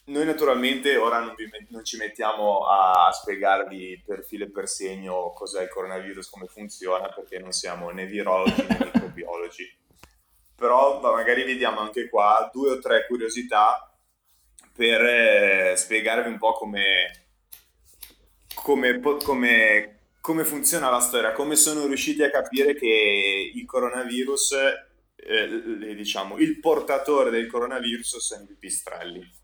noi 0.10 0.26
naturalmente 0.26 0.98
ora 0.98 1.20
non, 1.20 1.36
vi, 1.36 1.50
non, 1.70 1.84
ci 1.84 1.98
mettiamo 1.98 2.66
a 2.68 3.12
spiegarvi 3.12 4.04
per 4.06 4.24
filo 4.24 4.46
e 4.46 4.50
per 4.50 4.68
segno 4.68 5.32
cos'è 5.34 5.64
il 5.64 5.70
coronavirus, 5.70 6.30
come 6.30 6.48
funziona, 6.48 7.10
perché 7.10 7.40
non 7.40 7.52
siamo 7.52 7.90
né 7.90 8.06
virologi 8.06 8.66
né 8.68 8.78
microbiologi. 8.80 9.78
Però 10.56 11.00
magari 11.00 11.44
vediamo 11.44 11.80
anche 11.80 12.10
qua 12.10 12.50
due 12.52 12.72
o 12.72 12.80
tre 12.80 13.06
curiosità 13.08 13.94
per 14.74 15.02
eh, 15.02 15.74
spiegarvi 15.78 16.28
un 16.28 16.38
po' 16.38 16.54
come, 16.54 17.28
come, 18.56 19.00
come, 19.00 20.00
come 20.20 20.44
funziona 20.44 20.90
la 20.90 21.00
storia, 21.00 21.34
come 21.34 21.56
sono 21.56 21.86
riusciti 21.86 22.24
a 22.24 22.32
capire 22.32 22.74
che 22.76 23.52
il 23.54 23.66
coronavirus, 23.66 24.56
eh, 25.16 25.96
diciamo, 25.96 26.38
il 26.38 26.60
portatore 26.60 27.30
del 27.30 27.48
coronavirus 27.48 28.18
sono 28.18 28.44
i 28.44 28.48
pipistrelli. 28.48 29.38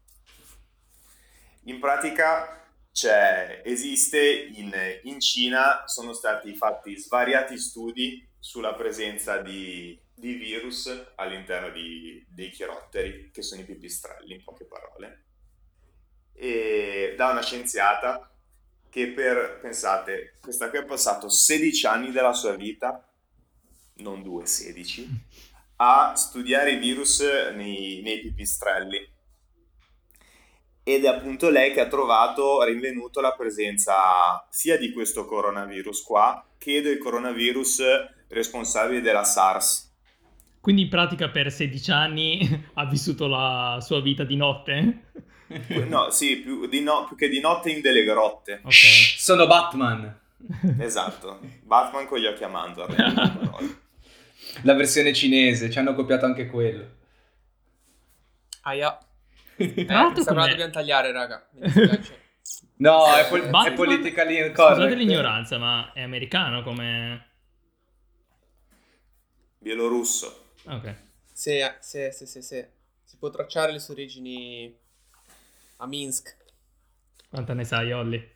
In 1.67 1.79
pratica 1.79 2.63
cioè, 2.91 3.61
esiste 3.65 4.21
in, 4.53 4.71
in, 5.03 5.19
Cina, 5.19 5.83
sono 5.85 6.13
stati 6.13 6.55
fatti 6.55 6.95
svariati 6.95 7.57
studi 7.57 8.25
sulla 8.39 8.75
presenza 8.75 9.37
di, 9.41 9.99
di 10.13 10.33
virus 10.35 11.11
all'interno 11.15 11.71
di, 11.71 12.23
dei 12.29 12.51
chirotteri, 12.51 13.31
che 13.31 13.41
sono 13.41 13.61
i 13.61 13.65
pipistrelli, 13.65 14.35
in 14.35 14.43
poche 14.43 14.65
parole, 14.65 15.23
e 16.33 17.15
da 17.17 17.31
una 17.31 17.41
scienziata 17.41 18.31
che 18.89 19.07
per, 19.07 19.59
pensate, 19.59 20.35
questa 20.39 20.69
qui 20.69 20.77
ha 20.77 20.85
passato 20.85 21.27
16 21.27 21.85
anni 21.87 22.11
della 22.11 22.33
sua 22.33 22.55
vita, 22.55 23.11
non 23.95 24.21
due, 24.21 24.45
16, 24.45 25.07
a 25.77 26.15
studiare 26.15 26.73
i 26.73 26.77
virus 26.77 27.19
nei, 27.53 28.01
nei 28.03 28.21
pipistrelli 28.21 29.14
ed 30.87 31.03
è 31.03 31.07
appunto 31.07 31.49
lei 31.49 31.73
che 31.73 31.81
ha 31.81 31.87
trovato, 31.87 32.61
rinvenuto 32.63 33.19
la 33.19 33.33
presenza 33.33 34.45
sia 34.51 34.77
di 34.77 34.93
questo 34.93 35.25
coronavirus 35.25 36.03
qua 36.03 36.45
che 36.59 36.83
del 36.83 36.99
coronavirus 36.99 37.81
responsabile 38.27 39.01
della 39.01 39.23
SARS. 39.23 39.91
Quindi 40.61 40.83
in 40.83 40.89
pratica 40.89 41.29
per 41.29 41.51
16 41.51 41.91
anni 41.91 42.65
ha 42.75 42.85
vissuto 42.85 43.25
la 43.25 43.79
sua 43.81 43.99
vita 43.99 44.23
di 44.23 44.35
notte? 44.35 44.99
No, 45.87 46.09
sì, 46.09 46.37
più, 46.37 46.65
di 46.65 46.81
no, 46.81 47.05
più 47.05 47.15
che 47.15 47.29
di 47.29 47.39
notte 47.39 47.69
in 47.69 47.79
delle 47.79 48.03
grotte. 48.03 48.61
Okay. 48.63 49.15
Sono 49.15 49.45
Batman. 49.45 50.19
Esatto, 50.79 51.39
Batman 51.61 52.07
con 52.07 52.17
gli 52.17 52.25
occhi 52.25 52.43
a 52.43 52.47
mandorla. 52.47 53.53
la 54.63 54.73
versione 54.73 55.13
cinese, 55.13 55.69
ci 55.69 55.77
hanno 55.77 55.93
copiato 55.93 56.25
anche 56.25 56.47
quello. 56.47 56.87
Aia. 58.61 59.04
Eh, 59.57 59.85
Tra 59.85 60.01
l'altro 60.01 60.23
come... 60.23 60.49
dobbiamo 60.49 60.71
tagliare, 60.71 61.11
raga. 61.11 61.47
no, 62.77 63.13
è, 63.15 63.27
pol- 63.27 63.49
Batman... 63.49 63.65
è 63.65 63.73
politically 63.73 64.37
incorrect. 64.37 64.75
Scusate 64.75 64.95
l'ignoranza, 64.95 65.57
ma 65.57 65.91
è 65.93 66.01
americano 66.01 66.63
come... 66.63 67.29
Bielorusso. 69.59 70.51
Ok. 70.65 70.95
Sì, 71.31 71.59
sì, 71.79 72.09
sì, 72.11 72.25
sì, 72.25 72.41
sì. 72.41 72.65
Si 73.03 73.17
può 73.17 73.29
tracciare 73.29 73.71
le 73.71 73.79
sue 73.79 73.93
origini 73.93 74.75
a 75.77 75.87
Minsk. 75.87 76.35
Quanta 77.29 77.53
ne 77.53 77.63
sai, 77.63 77.91
Olli? 77.91 78.33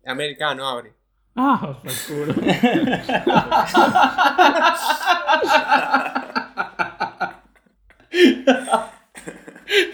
È 0.00 0.10
americano, 0.10 0.66
Auri. 0.66 0.92
Ah, 1.34 1.80
fa 1.82 1.92
culo. 2.06 2.34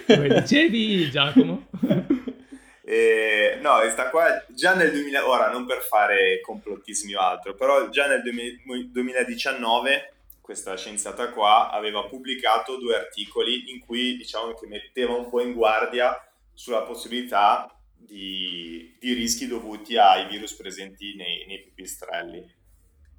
Come 0.07 0.29
dicevi, 0.29 1.11
Giacomo? 1.11 1.67
Eh, 2.87 3.61
no, 3.63 3.79
sta 3.89 4.11
qua 4.11 4.45
già 4.51 4.75
nel 4.75 4.93
2000, 4.93 5.27
ora 5.27 5.51
non 5.51 5.65
per 5.65 5.81
fare 5.81 6.43
complottismi 6.43 7.15
o 7.15 7.19
altro, 7.19 7.55
però 7.55 7.89
già 7.89 8.07
nel 8.07 8.21
2019 8.23 10.13
questa 10.43 10.77
scienziata 10.77 11.31
qua 11.31 11.71
aveva 11.71 12.05
pubblicato 12.05 12.77
due 12.77 12.95
articoli 12.95 13.71
in 13.71 13.81
cui 13.81 14.17
diciamo 14.17 14.53
che 14.53 14.67
metteva 14.67 15.15
un 15.15 15.31
po' 15.31 15.41
in 15.41 15.55
guardia 15.55 16.15
sulla 16.53 16.83
possibilità 16.83 17.75
di, 17.97 18.95
di 19.01 19.15
rischi 19.15 19.47
dovuti 19.47 19.97
ai 19.97 20.29
virus 20.29 20.55
presenti 20.55 21.17
nei, 21.17 21.47
nei 21.47 21.63
pipistrelli 21.63 22.63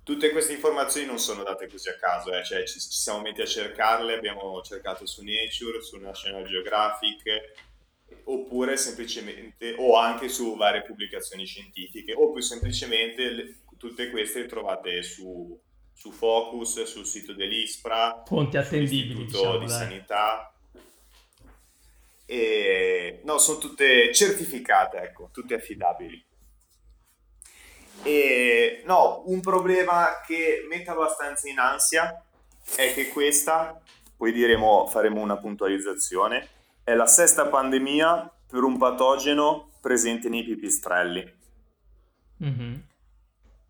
tutte 0.05 0.29
queste 0.29 0.53
informazioni 0.53 1.07
non 1.07 1.17
sono 1.17 1.41
date 1.41 1.67
così 1.67 1.89
a 1.89 1.97
caso, 1.97 2.31
eh. 2.31 2.45
cioè, 2.45 2.63
ci, 2.63 2.79
ci, 2.79 2.91
siamo 2.91 3.21
messi 3.21 3.41
a 3.41 3.45
cercarle, 3.47 4.13
abbiamo 4.13 4.61
cercato 4.61 5.07
su 5.07 5.23
Nature, 5.23 5.81
su 5.81 5.97
National 5.97 6.45
Geographic, 6.45 7.23
oppure 8.25 8.77
semplicemente, 8.77 9.73
o 9.75 9.97
anche 9.97 10.29
su 10.29 10.55
varie 10.55 10.83
pubblicazioni 10.83 11.45
scientifiche, 11.45 12.13
o 12.13 12.31
più 12.31 12.43
semplicemente 12.43 13.31
le, 13.31 13.55
tutte 13.79 14.11
queste 14.11 14.41
le 14.41 14.45
trovate 14.45 15.01
su, 15.01 15.59
su, 15.91 16.11
Focus, 16.11 16.83
sul 16.83 17.07
sito 17.07 17.33
dell'ISPRA, 17.33 18.25
fonti 18.27 18.57
attendibili 18.57 19.25
diciamo, 19.25 19.57
di 19.57 19.65
dai. 19.65 19.75
sanità. 19.75 20.53
E, 22.27 23.21
no, 23.23 23.39
sono 23.39 23.57
tutte 23.57 24.13
certificate, 24.13 24.97
ecco, 24.97 25.29
tutte 25.33 25.55
affidabili. 25.55 26.23
E 28.03 28.83
no, 28.85 29.23
un 29.25 29.41
problema 29.41 30.21
che 30.25 30.65
mette 30.69 30.89
abbastanza 30.89 31.49
in 31.49 31.59
ansia 31.59 32.23
è 32.75 32.93
che 32.93 33.09
questa, 33.09 33.81
poi 34.15 34.31
diremo, 34.31 34.87
faremo 34.87 35.21
una 35.21 35.37
puntualizzazione, 35.37 36.47
è 36.83 36.93
la 36.93 37.07
sesta 37.07 37.47
pandemia 37.47 38.31
per 38.47 38.63
un 38.63 38.77
patogeno 38.77 39.71
presente 39.81 40.29
nei 40.29 40.43
pipistrelli. 40.43 41.33
Mm-hmm. 42.43 42.75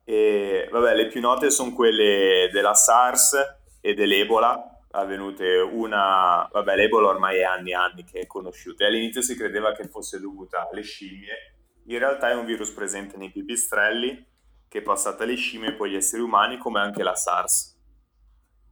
E 0.03 0.67
vabbè, 0.71 0.95
le 0.95 1.07
più 1.07 1.19
note 1.21 1.49
sono 1.49 1.73
quelle 1.73 2.49
della 2.51 2.73
SARS 2.73 3.35
e 3.81 3.93
dell'Ebola, 3.93 4.75
avvenute 4.91 5.57
una, 5.57 6.47
vabbè, 6.51 6.75
l'Ebola 6.75 7.09
ormai 7.09 7.39
è 7.39 7.43
anni 7.43 7.71
e 7.71 7.75
anni 7.75 8.03
che 8.03 8.21
è 8.21 8.27
conosciuta 8.27 8.83
e 8.83 8.88
all'inizio 8.88 9.21
si 9.21 9.35
credeva 9.35 9.73
che 9.73 9.88
fosse 9.88 10.19
dovuta 10.19 10.69
alle 10.69 10.83
scimmie, 10.83 11.54
in 11.88 12.00
realtà 12.00 12.30
è 12.30 12.36
un 12.36 12.45
virus 12.45 12.71
presente 12.71 13.17
nei 13.17 13.32
pipistrelli 13.32 14.34
che 14.67 14.80
è 14.80 14.82
passata 14.82 15.24
alle 15.24 15.36
scimmie 15.36 15.69
e 15.69 15.74
poi 15.74 15.89
agli 15.89 15.95
esseri 15.95 16.21
umani, 16.21 16.58
come 16.58 16.80
anche 16.80 17.04
la 17.04 17.15
SARS, 17.15 17.78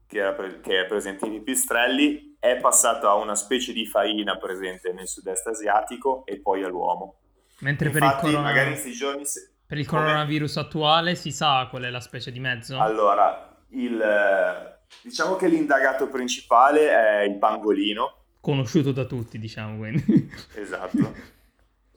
che, 0.08 0.34
pre- 0.36 0.60
che 0.60 0.82
è 0.82 0.86
presente 0.86 1.28
nei 1.28 1.38
pipistrelli, 1.38 2.36
è 2.40 2.58
passata 2.58 3.10
a 3.10 3.16
una 3.16 3.36
specie 3.36 3.72
di 3.72 3.86
faina 3.86 4.38
presente 4.38 4.92
nel 4.92 5.08
sud-est 5.08 5.48
asiatico 5.48 6.26
e 6.26 6.42
poi 6.42 6.64
all'uomo. 6.64 7.20
Mentre 7.60 7.88
Infatti, 7.88 8.22
per 8.22 8.30
il, 8.30 8.36
corona... 8.36 8.74
giorni 8.92 9.24
per 9.66 9.78
il 9.78 9.88
coronavirus 9.88 10.54
come... 10.56 10.66
attuale 10.66 11.16
si 11.16 11.32
sa 11.32 11.68
qual 11.70 11.84
è 11.84 11.90
la 11.90 12.02
specie 12.02 12.32
di 12.32 12.40
mezzo? 12.40 12.78
Allora, 12.78 13.64
il, 13.70 14.78
diciamo 15.02 15.38
che 15.38 15.48
l'indagato 15.48 16.10
principale 16.10 16.90
è 16.90 17.22
il 17.22 17.38
pangolino. 17.38 18.18
Conosciuto 18.42 18.92
da 18.92 19.06
tutti, 19.06 19.40
diciamo, 19.40 19.78
quindi. 19.78 20.30
Esatto. 20.56 21.32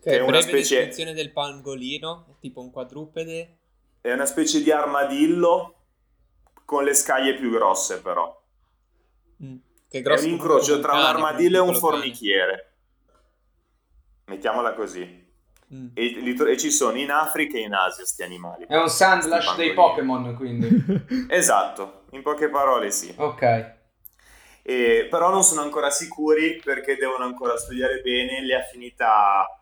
Che 0.07 0.19
è 0.19 0.21
una 0.21 0.41
specie... 0.41 0.77
descrizione 0.77 1.15
del 1.15 1.33
pangolino, 1.33 2.37
tipo 2.39 2.61
un 2.61 2.71
quadrupede. 2.71 3.57
È 4.01 4.13
una 4.13 4.25
specie 4.25 4.63
di 4.63 4.71
armadillo 4.71 5.75
con 6.65 6.85
le 6.85 6.95
scaglie 6.95 7.35
più 7.35 7.51
grosse, 7.51 8.01
però. 8.01 8.41
Mm. 9.43 9.57
Che 9.91 10.03
è 10.03 10.21
un 10.21 10.29
incrocio 10.29 10.79
tra 10.79 10.93
un 10.93 11.01
armadillo 11.01 11.57
e 11.57 11.61
un 11.61 11.75
formichiere. 11.75 12.75
Cane. 13.05 13.17
Mettiamola 14.27 14.75
così. 14.75 15.27
Mm. 15.75 15.89
E, 15.95 16.07
li, 16.21 16.37
e, 16.37 16.57
ci 16.57 16.71
sono 16.71 16.97
in 16.99 17.11
Africa 17.11 17.57
e 17.59 17.63
in 17.63 17.75
Asia 17.75 18.05
questi 18.05 18.23
animali. 18.23 18.65
È 18.69 18.77
un 18.77 18.89
sandlash 18.89 19.57
dei 19.57 19.75
Pokémon, 19.75 20.37
quindi. 20.37 20.69
esatto, 21.29 22.05
in 22.11 22.23
poche 22.23 22.49
parole 22.49 22.93
sì. 22.93 23.13
Ok. 23.17 23.75
E, 24.63 25.09
però 25.11 25.31
non 25.31 25.43
sono 25.43 25.63
ancora 25.63 25.91
sicuri 25.91 26.61
perché 26.63 26.95
devono 26.95 27.25
ancora 27.25 27.57
studiare 27.57 28.01
bene 28.03 28.45
le 28.45 28.55
affinità 28.55 29.56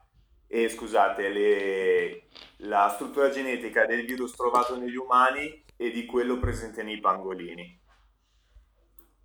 e 0.54 0.68
scusate, 0.68 1.30
le, 1.30 2.28
la 2.58 2.88
struttura 2.94 3.28
genetica 3.28 3.86
del 3.86 4.06
virus 4.06 4.36
trovato 4.36 4.76
negli 4.76 4.94
umani 4.94 5.64
e 5.76 5.90
di 5.90 6.06
quello 6.06 6.38
presente 6.38 6.84
nei 6.84 7.00
pangolini. 7.00 7.80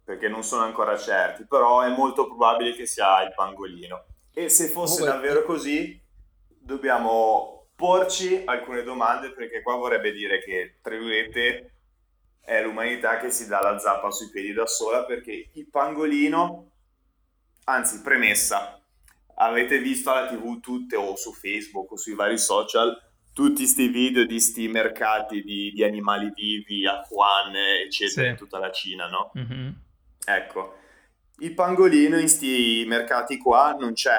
Perché 0.04 0.28
non 0.28 0.42
sono 0.42 0.63
ancora 0.63 0.98
certi, 0.98 1.46
però 1.46 1.82
è 1.82 1.89
molto 1.89 2.26
probabile 2.26 2.74
che 2.74 2.88
sia 2.88 3.22
il 3.22 3.34
pangolino. 3.36 4.06
E 4.34 4.50
se 4.50 4.70
fosse 4.70 5.04
oh, 5.04 5.06
davvero 5.06 5.44
così, 5.44 6.02
dobbiamo 6.48 7.68
porci 7.76 8.42
alcune 8.46 8.82
domande, 8.82 9.32
perché 9.32 9.62
qua 9.62 9.76
vorrebbe 9.76 10.12
dire 10.12 10.39
che, 10.39 10.80
tra 10.82 10.96
virgolette, 10.96 11.74
è 12.42 12.63
l'umanità 12.63 13.20
che 13.20 13.30
si 13.30 13.46
dà 13.48 13.62
la 13.62 13.78
zappa 13.78 14.10
sui 14.10 14.32
piedi 14.32 14.52
da 14.52 14.65
sola, 14.65 15.06
perché 15.06 15.52
il 15.54 15.70
pangolino, 15.70 16.72
anzi, 17.65 18.02
premessa, 18.02 18.79
avete 19.41 19.80
visto 19.80 20.12
alla 20.12 20.28
tv 20.28 20.60
tutte 20.60 20.95
o 20.95 21.15
su 21.15 21.34
Facebook 21.34 21.91
o 21.91 21.97
sui 21.97 22.13
vari 22.13 22.38
social 22.38 22.97
tutti 23.34 23.63
questi 23.63 23.88
video 23.88 24.25
di 24.25 24.39
sti 24.39 24.67
mercati 24.67 25.43
di, 25.43 25.71
di 25.71 25.84
animali 25.84 26.32
vivi 26.34 26.86
a 26.86 27.06
Wuhan 27.10 27.56
eccetera 27.56 28.23
sì. 28.23 28.32
in 28.32 28.36
tutta 28.36 28.60
la 28.60 28.71
Cina 28.71 29.08
no? 29.08 29.32
Mm-hmm. 29.38 29.69
ecco 30.25 30.78
il 31.39 31.54
pangolino 31.54 32.15
in 32.15 32.21
questi 32.21 32.84
mercati 32.86 33.38
qua 33.38 33.75
non 33.80 33.93
c'è 33.93 34.17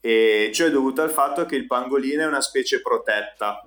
e 0.00 0.50
ciò 0.54 0.64
è 0.64 0.70
dovuto 0.70 1.02
al 1.02 1.10
fatto 1.10 1.44
che 1.44 1.56
il 1.56 1.66
pangolino 1.66 2.22
è 2.22 2.26
una 2.26 2.40
specie 2.40 2.80
protetta 2.80 3.62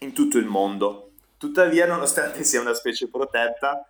in 0.00 0.14
tutto 0.14 0.38
il 0.38 0.46
mondo 0.46 1.12
tuttavia 1.36 1.86
nonostante 1.86 2.44
sia 2.44 2.62
una 2.62 2.72
specie 2.72 3.10
protetta 3.10 3.86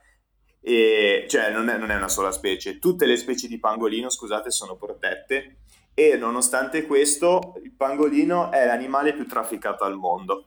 e, 0.68 1.26
cioè 1.28 1.52
non 1.52 1.68
è, 1.68 1.78
non 1.78 1.92
è 1.92 1.94
una 1.94 2.08
sola 2.08 2.32
specie, 2.32 2.80
tutte 2.80 3.06
le 3.06 3.16
specie 3.16 3.46
di 3.46 3.60
pangolino, 3.60 4.10
scusate, 4.10 4.50
sono 4.50 4.74
protette 4.74 5.58
e 5.94 6.16
nonostante 6.16 6.86
questo 6.86 7.54
il 7.62 7.70
pangolino 7.70 8.50
è 8.50 8.66
l'animale 8.66 9.14
più 9.14 9.28
trafficato 9.28 9.84
al 9.84 9.94
mondo. 9.94 10.46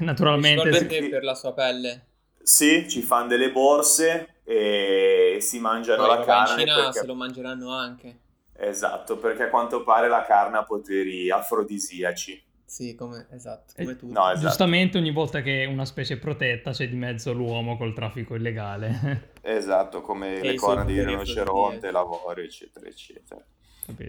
Naturalmente. 0.00 0.60
Principalmente 0.60 1.08
per 1.08 1.22
la 1.22 1.36
sua 1.36 1.52
pelle. 1.52 2.06
Sì, 2.42 2.88
ci 2.90 3.00
fanno 3.02 3.28
delle 3.28 3.52
borse 3.52 4.40
e 4.42 5.38
si 5.40 5.60
mangiano 5.60 6.04
Poi 6.04 6.08
la 6.08 6.14
vabbè, 6.16 6.28
in 6.32 6.44
carne. 6.44 6.58
Cina 6.64 6.74
perché- 6.74 6.98
se 6.98 7.06
lo 7.06 7.14
mangeranno 7.14 7.72
anche. 7.72 8.18
Esatto, 8.56 9.18
perché 9.18 9.44
a 9.44 9.50
quanto 9.50 9.84
pare 9.84 10.08
la 10.08 10.24
carne 10.24 10.56
ha 10.58 10.64
poteri 10.64 11.30
afrodisiaci. 11.30 12.42
Sì, 12.72 12.94
come, 12.94 13.26
esatto, 13.30 13.74
come 13.76 13.96
tutti. 13.98 14.14
No, 14.14 14.30
esatto. 14.30 14.46
Giustamente 14.46 14.96
ogni 14.96 15.12
volta 15.12 15.42
che 15.42 15.66
una 15.70 15.84
specie 15.84 16.14
è 16.14 16.16
protetta 16.16 16.70
c'è 16.70 16.88
di 16.88 16.96
mezzo 16.96 17.34
l'uomo 17.34 17.76
col 17.76 17.92
traffico 17.92 18.34
illegale. 18.34 19.28
Esatto, 19.44 20.00
come 20.00 20.38
E 20.38 20.42
le 20.42 20.54
corna 20.54 20.84
di 20.84 21.04
rinoceronte, 21.04 21.90
l'avorio, 21.90 22.44
eccetera, 22.44 22.86
eccetera. 22.86 23.44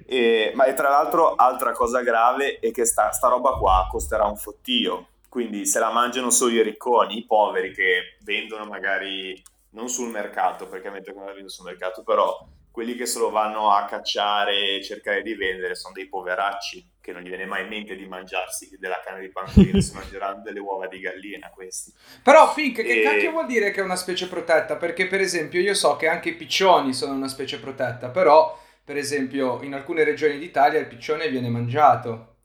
E- 0.05 0.53
ma 0.55 0.63
e 0.65 0.73
tra 0.75 0.87
l'altro, 0.87 1.35
altra 1.35 1.73
cosa 1.73 2.01
grave 2.03 2.59
è 2.59 2.71
che 2.71 2.85
sta, 2.85 3.11
sta 3.11 3.27
roba 3.27 3.57
qua 3.57 3.85
costerà 3.89 4.23
un 4.25 4.37
fottio. 4.37 5.07
Quindi 5.27 5.65
se 5.65 5.79
la 5.79 5.91
mangiano 5.91 6.29
solo 6.29 6.53
i 6.53 6.63
ricconi, 6.63 7.17
i 7.17 7.25
poveri 7.25 7.73
che 7.73 8.15
vendono 8.23 8.63
magari 8.63 9.43
non 9.71 9.89
sul 9.89 10.09
mercato, 10.09 10.69
perché 10.69 10.89
mentre 10.89 11.11
non 11.11 11.23
la 11.23 11.31
vendono 11.31 11.49
sul 11.49 11.65
mercato, 11.65 12.01
però 12.03 12.47
quelli 12.71 12.95
che 12.95 13.07
solo 13.07 13.29
vanno 13.29 13.71
a 13.71 13.83
cacciare 13.83 14.77
e 14.77 14.83
cercare 14.83 15.21
di 15.21 15.35
vendere 15.35 15.75
sono 15.75 15.93
dei 15.93 16.07
poveracci 16.07 16.91
che 17.03 17.11
non 17.11 17.21
gli 17.21 17.27
viene 17.27 17.45
mai 17.45 17.63
in 17.63 17.67
mente 17.67 17.97
di 17.97 18.05
mangiarsi 18.07 18.77
della 18.79 19.01
carne 19.03 19.19
di 19.19 19.29
pangolino, 19.29 19.81
si 19.81 19.93
mangeranno 19.93 20.41
delle 20.41 20.59
uova 20.61 20.87
di 20.87 21.01
gallina 21.01 21.49
questi. 21.49 21.91
Però 22.23 22.53
Pink, 22.53 22.81
che 22.81 23.01
E- 23.01 23.03
cacchio 23.03 23.31
vuol 23.31 23.45
dire 23.45 23.71
che 23.71 23.81
è 23.81 23.83
una 23.83 23.97
specie 23.97 24.29
protetta? 24.29 24.77
Perché 24.77 25.07
per 25.07 25.19
esempio 25.19 25.59
io 25.59 25.73
so 25.73 25.97
che 25.97 26.07
anche 26.07 26.29
i 26.29 26.35
piccioni 26.35 26.93
sono 26.93 27.11
una 27.13 27.27
specie 27.27 27.59
protetta, 27.59 28.07
però 28.09 28.57
per 28.85 28.95
esempio 28.95 29.61
in 29.63 29.73
alcune 29.73 30.05
regioni 30.05 30.39
d'Italia 30.39 30.79
il 30.79 30.87
piccione 30.87 31.27
viene 31.27 31.49
mangiato. 31.49 32.37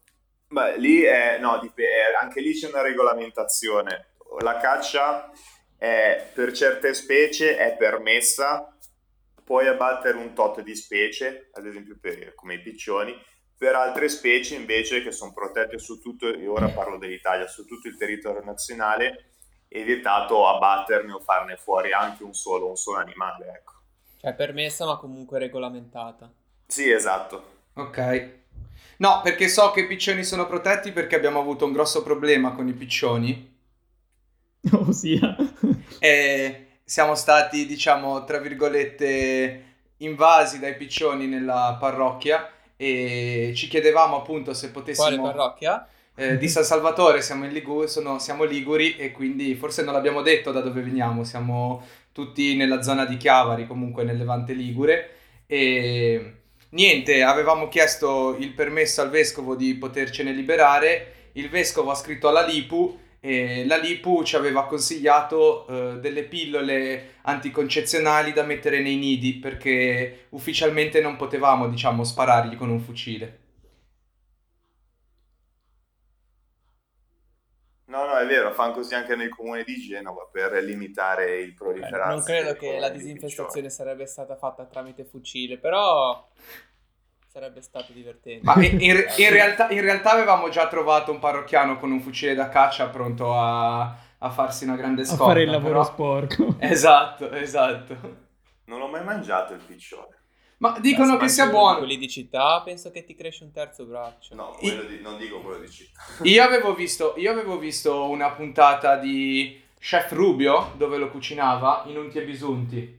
Beh, 0.47 0.77
lì 0.77 1.03
è, 1.03 1.37
no, 1.39 1.57
dip- 1.61 1.79
è- 1.79 2.21
anche 2.21 2.41
lì 2.41 2.51
c'è 2.51 2.67
una 2.67 2.81
regolamentazione. 2.81 4.07
La 4.41 4.57
caccia 4.57 5.31
è, 5.77 6.31
per 6.33 6.51
certe 6.51 6.93
specie 6.93 7.55
è 7.55 7.77
permessa, 7.77 8.77
puoi 9.41 9.67
abbattere 9.67 10.17
un 10.17 10.33
tot 10.33 10.61
di 10.61 10.75
specie, 10.75 11.49
ad 11.53 11.65
esempio 11.65 11.97
per- 11.99 12.35
come 12.35 12.55
i 12.55 12.61
piccioni, 12.61 13.15
per 13.59 13.75
altre 13.75 14.07
specie 14.07 14.55
invece 14.55 15.03
che 15.03 15.11
sono 15.11 15.33
protette 15.33 15.79
su 15.79 15.99
tutto, 15.99 16.31
ora 16.47 16.69
parlo 16.69 16.97
dell'Italia, 16.97 17.45
su 17.45 17.65
tutto 17.65 17.89
il 17.89 17.97
territorio 17.97 18.41
nazionale, 18.41 19.31
è 19.67 19.83
vietato 19.83 20.47
abbatterne 20.47 21.11
o 21.11 21.19
farne 21.19 21.57
fuori 21.57 21.91
anche 21.91 22.23
un 22.23 22.33
solo, 22.33 22.69
un 22.69 22.77
solo 22.77 22.99
animale, 22.99 23.47
ecco. 23.47 23.73
Cioè, 24.21 24.33
permessa 24.33 24.85
ma 24.85 24.95
comunque 24.95 25.39
regolamentata. 25.39 26.31
Sì, 26.67 26.89
esatto. 26.89 27.57
Ok. 27.73 28.37
No, 28.99 29.19
perché 29.21 29.49
so 29.49 29.71
che 29.71 29.81
i 29.81 29.87
piccioni 29.87 30.23
sono 30.23 30.47
protetti 30.47 30.93
perché 30.93 31.17
abbiamo 31.17 31.39
avuto 31.41 31.65
un 31.65 31.73
grosso 31.73 32.01
problema 32.01 32.53
con 32.53 32.65
i 32.69 32.73
piccioni. 32.73 33.59
Ossia. 34.71 35.35
E 35.99 36.79
siamo 36.85 37.13
stati, 37.13 37.65
diciamo, 37.65 38.23
tra 38.23 38.37
virgolette, 38.37 39.63
invasi 39.97 40.59
dai 40.59 40.77
piccioni 40.77 41.27
nella 41.27 41.75
parrocchia 41.77 42.53
e 42.81 43.51
ci 43.55 43.67
chiedevamo 43.67 44.15
appunto 44.15 44.53
se 44.53 44.71
Quale 44.71 44.85
potessimo... 44.85 45.23
parrocchia? 45.23 45.85
Eh, 46.15 46.37
di 46.37 46.47
San 46.47 46.63
Salvatore, 46.63 47.21
siamo, 47.21 47.43
in 47.43 47.51
Ligu- 47.51 47.87
sono- 47.87 48.19
siamo 48.19 48.45
liguri 48.45 48.95
e 48.95 49.11
quindi 49.11 49.53
forse 49.55 49.83
non 49.83 49.93
l'abbiamo 49.93 50.21
detto 50.21 50.53
da 50.53 50.61
dove 50.61 50.81
veniamo, 50.81 51.25
siamo 51.25 51.85
tutti 52.13 52.55
nella 52.55 52.81
zona 52.81 53.03
di 53.05 53.17
Chiavari, 53.17 53.67
comunque 53.67 54.03
nel 54.03 54.17
Levante 54.17 54.53
Ligure 54.53 55.09
e 55.45 56.33
niente, 56.69 57.21
avevamo 57.21 57.67
chiesto 57.67 58.37
il 58.37 58.53
permesso 58.53 59.01
al 59.01 59.09
vescovo 59.09 59.55
di 59.55 59.75
potercene 59.75 60.31
liberare, 60.31 61.31
il 61.33 61.49
vescovo 61.49 61.91
ha 61.91 61.95
scritto 61.95 62.29
alla 62.29 62.45
Lipu 62.45 62.97
e 63.19 63.65
la 63.65 63.77
Lipu 63.77 64.23
ci 64.23 64.35
aveva 64.35 64.65
consigliato 64.65 65.67
eh, 65.67 65.99
delle 65.99 66.23
pillole 66.23 67.15
anticoncezionali 67.23 68.31
da 68.33 68.43
mettere 68.43 68.79
nei 68.79 68.95
nidi 68.95 69.35
perché 69.35 70.27
ufficialmente 70.29 71.01
non 71.01 71.15
potevamo, 71.17 71.67
diciamo, 71.67 72.03
sparargli 72.03 72.55
con 72.55 72.69
un 72.69 72.79
fucile. 72.79 73.39
No, 77.89 78.05
no, 78.05 78.17
è 78.17 78.25
vero, 78.27 78.53
fanno 78.53 78.73
così 78.73 78.93
anche 78.93 79.15
nel 79.15 79.29
comune 79.29 79.63
di 79.63 79.75
Genova 79.79 80.29
per 80.31 80.63
limitare 80.63 81.41
il 81.41 81.55
proliferarsi. 81.55 82.15
Non 82.15 82.23
credo 82.23 82.53
che 82.55 82.77
la 82.77 82.89
disinfestazione 82.89 83.71
sarebbe 83.71 84.05
stata 84.05 84.35
fatta 84.35 84.65
tramite 84.65 85.05
fucile, 85.05 85.57
però 85.57 86.27
sarebbe 87.31 87.61
stato 87.61 87.91
divertente. 87.93 88.41
Ma 88.43 88.55
in, 88.63 88.81
in- 88.81 89.05
in 89.17 89.29
realtà, 89.29 89.69
in 89.69 89.81
realtà 89.81 90.11
avevamo 90.11 90.49
già 90.49 90.67
trovato 90.67 91.11
un 91.11 91.19
parrocchiano 91.19 91.77
con 91.77 91.91
un 91.91 92.01
fucile 92.01 92.33
da 92.33 92.49
caccia 92.49 92.87
pronto 92.89 93.33
a, 93.37 93.95
a 94.17 94.29
farsi 94.31 94.63
una 94.63 94.75
grande 94.75 95.03
A 95.03 95.05
scorta. 95.05 95.25
fare 95.25 95.43
il 95.43 95.49
lavoro 95.51 95.81
però- 95.81 95.83
sporco. 95.83 96.55
Esatto, 96.59 97.31
esatto. 97.31 98.27
Non 98.65 98.79
l'ho 98.79 98.87
mai 98.87 99.03
mangiato 99.03 99.53
il 99.53 99.61
piccione. 99.65 100.17
Ma 100.57 100.77
dicono 100.79 101.15
che 101.17 101.29
sia 101.29 101.47
buono. 101.47 101.77
Quelli 101.77 101.97
di 101.97 102.09
città, 102.09 102.61
penso 102.65 102.91
che 102.91 103.05
ti 103.05 103.15
cresce 103.15 103.45
un 103.45 103.51
terzo 103.53 103.85
braccio. 103.85 104.35
No, 104.35 104.57
di- 104.59 104.99
non 105.01 105.17
dico 105.17 105.39
quello 105.41 105.59
di 105.59 105.69
città. 105.69 106.01
Io 106.23 106.43
avevo, 106.43 106.73
visto, 106.73 107.13
io 107.17 107.31
avevo 107.31 107.57
visto 107.57 108.09
una 108.09 108.29
puntata 108.31 108.97
di 108.97 109.61
Chef 109.79 110.11
Rubio 110.11 110.73
dove 110.75 110.97
lo 110.97 111.09
cucinava 111.09 111.83
in 111.85 111.97
Unti 111.97 112.17
e 112.17 112.23
Bisunti. 112.25 112.98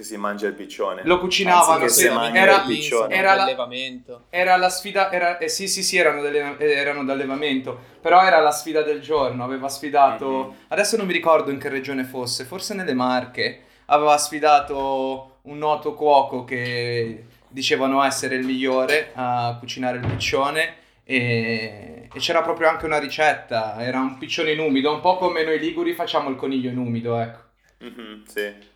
Che 0.00 0.06
si 0.06 0.16
mangia 0.16 0.46
il 0.46 0.54
piccione. 0.54 1.02
Lo 1.04 1.18
cucinavano, 1.18 1.86
sì, 1.88 2.06
era- 2.06 2.62
il 2.62 2.62
piccione. 2.66 3.14
era 3.14 3.34
la- 3.34 3.42
allevamento. 3.42 4.22
Era 4.30 4.56
la 4.56 4.70
sfida, 4.70 5.12
era, 5.12 5.36
eh, 5.36 5.50
sì 5.50 5.68
sì 5.68 5.82
sì 5.82 5.98
erano, 5.98 6.22
delle- 6.22 6.56
eh, 6.56 6.72
erano 6.72 7.04
d'allevamento, 7.04 7.78
però 8.00 8.22
era 8.22 8.38
la 8.40 8.50
sfida 8.50 8.80
del 8.80 9.02
giorno, 9.02 9.44
aveva 9.44 9.68
sfidato, 9.68 10.26
Mhm. 10.26 10.54
adesso 10.68 10.96
non 10.96 11.04
mi 11.04 11.12
ricordo 11.12 11.50
in 11.50 11.58
che 11.58 11.68
regione 11.68 12.04
fosse, 12.04 12.44
forse 12.44 12.72
nelle 12.72 12.94
Marche, 12.94 13.60
aveva 13.86 14.16
sfidato 14.16 15.40
un 15.42 15.58
noto 15.58 15.92
cuoco 15.92 16.44
che 16.44 17.24
dicevano 17.46 18.02
essere 18.02 18.36
il 18.36 18.46
migliore 18.46 19.10
a 19.12 19.54
cucinare 19.60 19.98
il 19.98 20.06
piccione 20.06 20.76
e, 21.04 22.08
e 22.10 22.18
c'era 22.18 22.40
proprio 22.40 22.70
anche 22.70 22.86
una 22.86 22.98
ricetta, 22.98 23.76
era 23.84 23.98
un 23.98 24.16
piccione 24.16 24.52
in 24.52 24.60
umido, 24.60 24.94
un 24.94 25.00
po' 25.00 25.16
come 25.18 25.44
noi 25.44 25.58
liguri 25.58 25.92
facciamo 25.92 26.30
il 26.30 26.36
coniglio 26.36 26.70
in 26.70 26.78
umido, 26.78 27.18
ecco. 27.18 27.38
Mhm, 27.80 28.24
sì. 28.26 28.68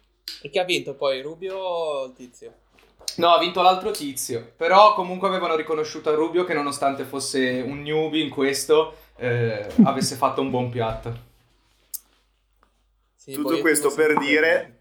E 0.42 0.50
chi 0.50 0.58
ha 0.58 0.64
vinto 0.64 0.94
poi, 0.94 1.22
Rubio 1.22 1.56
o 1.56 2.04
il 2.06 2.12
tizio? 2.14 2.52
No, 3.16 3.28
ha 3.28 3.38
vinto 3.38 3.62
l'altro 3.62 3.90
tizio, 3.90 4.52
però 4.56 4.94
comunque 4.94 5.28
avevano 5.28 5.54
riconosciuto 5.54 6.10
a 6.10 6.14
Rubio 6.14 6.44
che 6.44 6.54
nonostante 6.54 7.04
fosse 7.04 7.62
un 7.64 7.82
newbie 7.82 8.22
in 8.22 8.30
questo, 8.30 8.96
eh, 9.16 9.66
avesse 9.84 10.16
fatto 10.16 10.40
un 10.40 10.50
buon 10.50 10.70
piatto. 10.70 11.32
Sì, 13.14 13.32
Tutto 13.32 13.58
questo 13.60 13.92
per 13.94 14.18
dire 14.18 14.80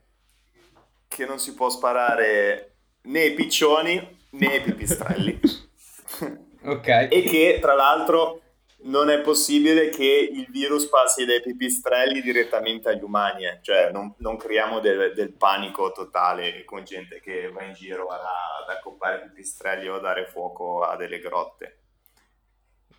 che 1.08 1.26
non 1.26 1.40
si 1.40 1.54
può 1.54 1.70
sparare 1.70 2.72
né 3.04 3.22
ai 3.22 3.34
piccioni 3.34 4.20
né 4.32 4.48
ai 4.48 4.62
pipistrelli. 4.62 5.40
Ok. 6.66 6.88
e 6.88 7.24
che 7.24 7.58
tra 7.60 7.74
l'altro 7.74 8.43
non 8.84 9.10
è 9.10 9.20
possibile 9.22 9.90
che 9.90 10.30
il 10.32 10.48
virus 10.50 10.88
passi 10.88 11.26
dai 11.26 11.42
pipistrelli 11.42 12.22
direttamente 12.22 12.90
agli 12.90 13.04
umani, 13.04 13.46
eh. 13.46 13.60
cioè 13.62 13.92
non, 13.92 14.14
non 14.18 14.38
creiamo 14.38 14.80
del, 14.80 15.14
del 15.14 15.34
panico 15.34 15.92
totale 15.92 16.64
con 16.66 16.84
gente 16.84 17.20
che 17.22 17.50
va 17.52 17.64
in 17.64 17.74
giro 17.74 18.08
a- 18.08 18.20
ad 18.64 18.70
accoppare 18.70 19.22
pipistrelli 19.22 19.88
o 19.88 19.96
a 19.96 20.00
dare 20.00 20.26
fuoco 20.26 20.82
a 20.82 20.96
delle 20.96 21.20
grotte. 21.20 21.78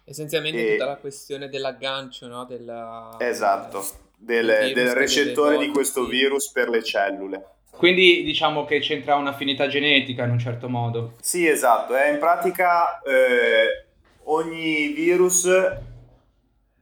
Essenzialmente 0.04 0.66
E- 0.66 0.72
tutta 0.72 0.86
la 0.86 0.96
questione 0.96 1.48
dell'aggancio, 1.48 2.26
no? 2.26 2.44
Della... 2.44 3.16
Esatto, 3.18 3.84
del, 4.16 4.46
del 4.46 4.72
del 4.74 4.94
recettore 4.94 5.58
di 5.58 5.68
questo 5.68 6.06
virus 6.06 6.50
per 6.50 6.68
le 6.68 6.82
cellule. 6.82 7.46
Quindi 7.76 8.22
diciamo 8.22 8.64
che 8.64 8.78
c'entra 8.78 9.16
un'affinità 9.16 9.66
genetica 9.66 10.24
in 10.24 10.30
un 10.30 10.38
certo 10.38 10.68
modo. 10.68 11.14
Sì, 11.20 11.46
esatto, 11.46 11.94
è 11.94 12.08
in 12.08 12.18
pratica 12.18 13.00
eh, 13.02 13.83
ogni 14.24 14.88
virus 14.88 15.48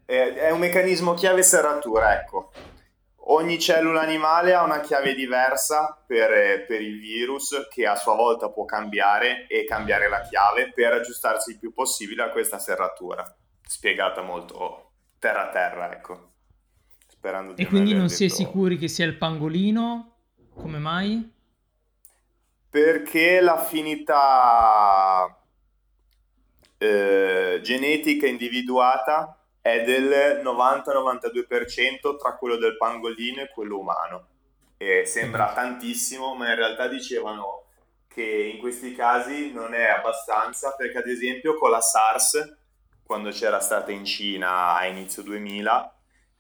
è, 0.05 0.51
un 0.51 0.59
meccanismo 0.59 1.15
chiave 1.15 1.43
serratura, 1.43 2.15
ecco. 2.15 2.53
Ogni 3.27 3.59
cellula 3.59 4.01
animale 4.01 4.53
ha 4.53 4.65
una 4.65 4.81
chiave 4.81 5.15
diversa 5.15 6.03
per, 6.07 6.67
per 6.67 6.83
il 6.83 6.99
virus 6.99 7.69
che 7.71 7.87
a 7.87 7.95
sua 7.95 8.15
volta 8.15 8.51
può 8.51 8.65
cambiare 8.65 9.47
e 9.47 9.65
cambiare 9.65 10.09
la 10.09 10.23
chiave 10.23 10.73
per 10.73 10.93
aggiustarsi 10.93 11.53
il 11.53 11.59
più 11.59 11.73
possibile 11.73 12.25
a 12.25 12.31
questa 12.31 12.59
serratura. 12.59 13.25
Spiegata 13.65 14.23
molto 14.23 14.91
terra 15.19 15.49
a 15.49 15.51
terra, 15.51 15.93
ecco. 15.93 16.31
Sperando 17.07 17.53
di 17.53 17.63
E 17.63 17.67
quindi 17.67 17.95
non 17.95 18.09
si 18.09 18.25
è 18.25 18.27
detto- 18.27 18.43
sicuri 18.43 18.77
che 18.77 18.89
sia 18.89 19.07
il 19.07 19.17
pangolino? 19.17 20.17
Come 20.55 20.79
mai? 20.79 21.33
Perché 22.69 23.41
l'affinità 23.41 25.32
eh, 26.83 27.61
genetica 27.63 28.27
individuata 28.27 29.39
è 29.61 29.85
del 29.85 30.43
90-92% 30.43 32.17
tra 32.19 32.37
quello 32.37 32.57
del 32.57 32.77
pangolino 32.77 33.43
e 33.43 33.51
quello 33.51 33.79
umano. 33.79 34.27
E 34.77 35.05
sembra 35.07 35.53
tantissimo, 35.55 36.35
ma 36.35 36.49
in 36.49 36.57
realtà 36.57 36.89
dicevano 36.89 37.67
che 38.09 38.51
in 38.53 38.59
questi 38.59 38.97
casi 38.97 39.53
non 39.53 39.75
è 39.75 39.85
abbastanza 39.85 40.75
perché 40.77 40.99
ad 40.99 41.07
esempio 41.07 41.57
con 41.57 41.71
la 41.71 41.81
SARS, 41.81 42.57
quando 43.05 43.31
c'era 43.31 43.61
stata 43.61 43.93
in 43.93 44.05
Cina 44.05 44.77
a 44.77 44.85
inizio 44.87 45.23
2000, 45.23 45.97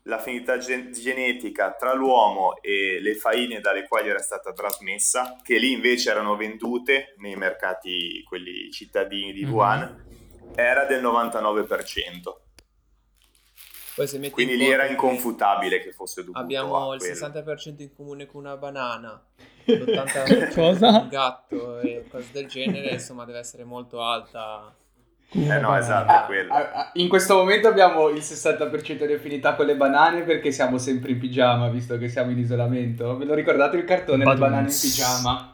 l'affinità 0.07 0.59
gen- 0.59 0.92
genetica 0.92 1.72
tra 1.74 1.94
l'uomo 1.94 2.61
e 2.61 2.98
le 3.00 3.14
faine 3.14 3.61
dalle 3.61 3.87
quali 3.87 4.09
era 4.09 4.18
stata 4.18 4.52
trasmessa, 4.52 5.37
che 5.44 5.59
lì 5.59 5.70
invece 5.70 6.11
erano 6.11 6.35
vendute 6.35 7.14
nei 7.18 7.37
mercati, 7.37 8.24
quelli 8.24 8.72
cittadini 8.72 9.33
di 9.33 9.44
Wuhan, 9.44 9.81
mm-hmm. 9.81 10.12
Era 10.55 10.85
del 10.85 11.02
99%. 11.02 12.40
Quindi 14.31 14.57
lì 14.57 14.70
era 14.70 14.87
inconfutabile 14.87 15.81
che 15.81 15.92
fosse 15.92 16.22
dovuto 16.22 16.38
Abbiamo 16.38 16.94
il 16.94 17.02
60% 17.02 17.83
in 17.83 17.94
comune 17.94 18.26
con 18.26 18.40
una 18.40 18.57
banana, 18.57 19.22
l'80% 19.64 20.55
con 20.55 20.78
un 20.81 21.09
gatto 21.09 21.78
e 21.81 22.07
cose 22.11 22.28
del 22.33 22.46
genere, 22.46 22.92
insomma 22.92 23.26
deve 23.26 23.40
essere 23.40 23.64
molto 23.64 24.02
alta 24.02 24.74
eh 25.35 25.59
no, 25.59 25.76
esatto, 25.76 26.26
quello. 26.26 26.52
In 26.94 27.09
questo 27.09 27.37
momento 27.37 27.66
abbiamo 27.66 28.09
il 28.09 28.20
60% 28.20 29.07
di 29.07 29.12
affinità 29.14 29.55
con 29.55 29.64
le 29.64 29.76
banane 29.76 30.22
perché 30.22 30.52
siamo 30.52 30.76
sempre 30.76 31.12
in 31.12 31.18
pigiama, 31.18 31.70
visto 31.70 31.96
che 31.96 32.09
siamo 32.09 32.33
in 32.33 32.38
isolamento. 32.38 33.16
Ve 33.16 33.24
lo 33.24 33.33
ricordate 33.33 33.78
il 33.78 33.85
cartone 33.85 34.24
Le 34.26 34.35
banane 34.37 34.68
in 34.68 34.78
pigiama? 34.78 35.52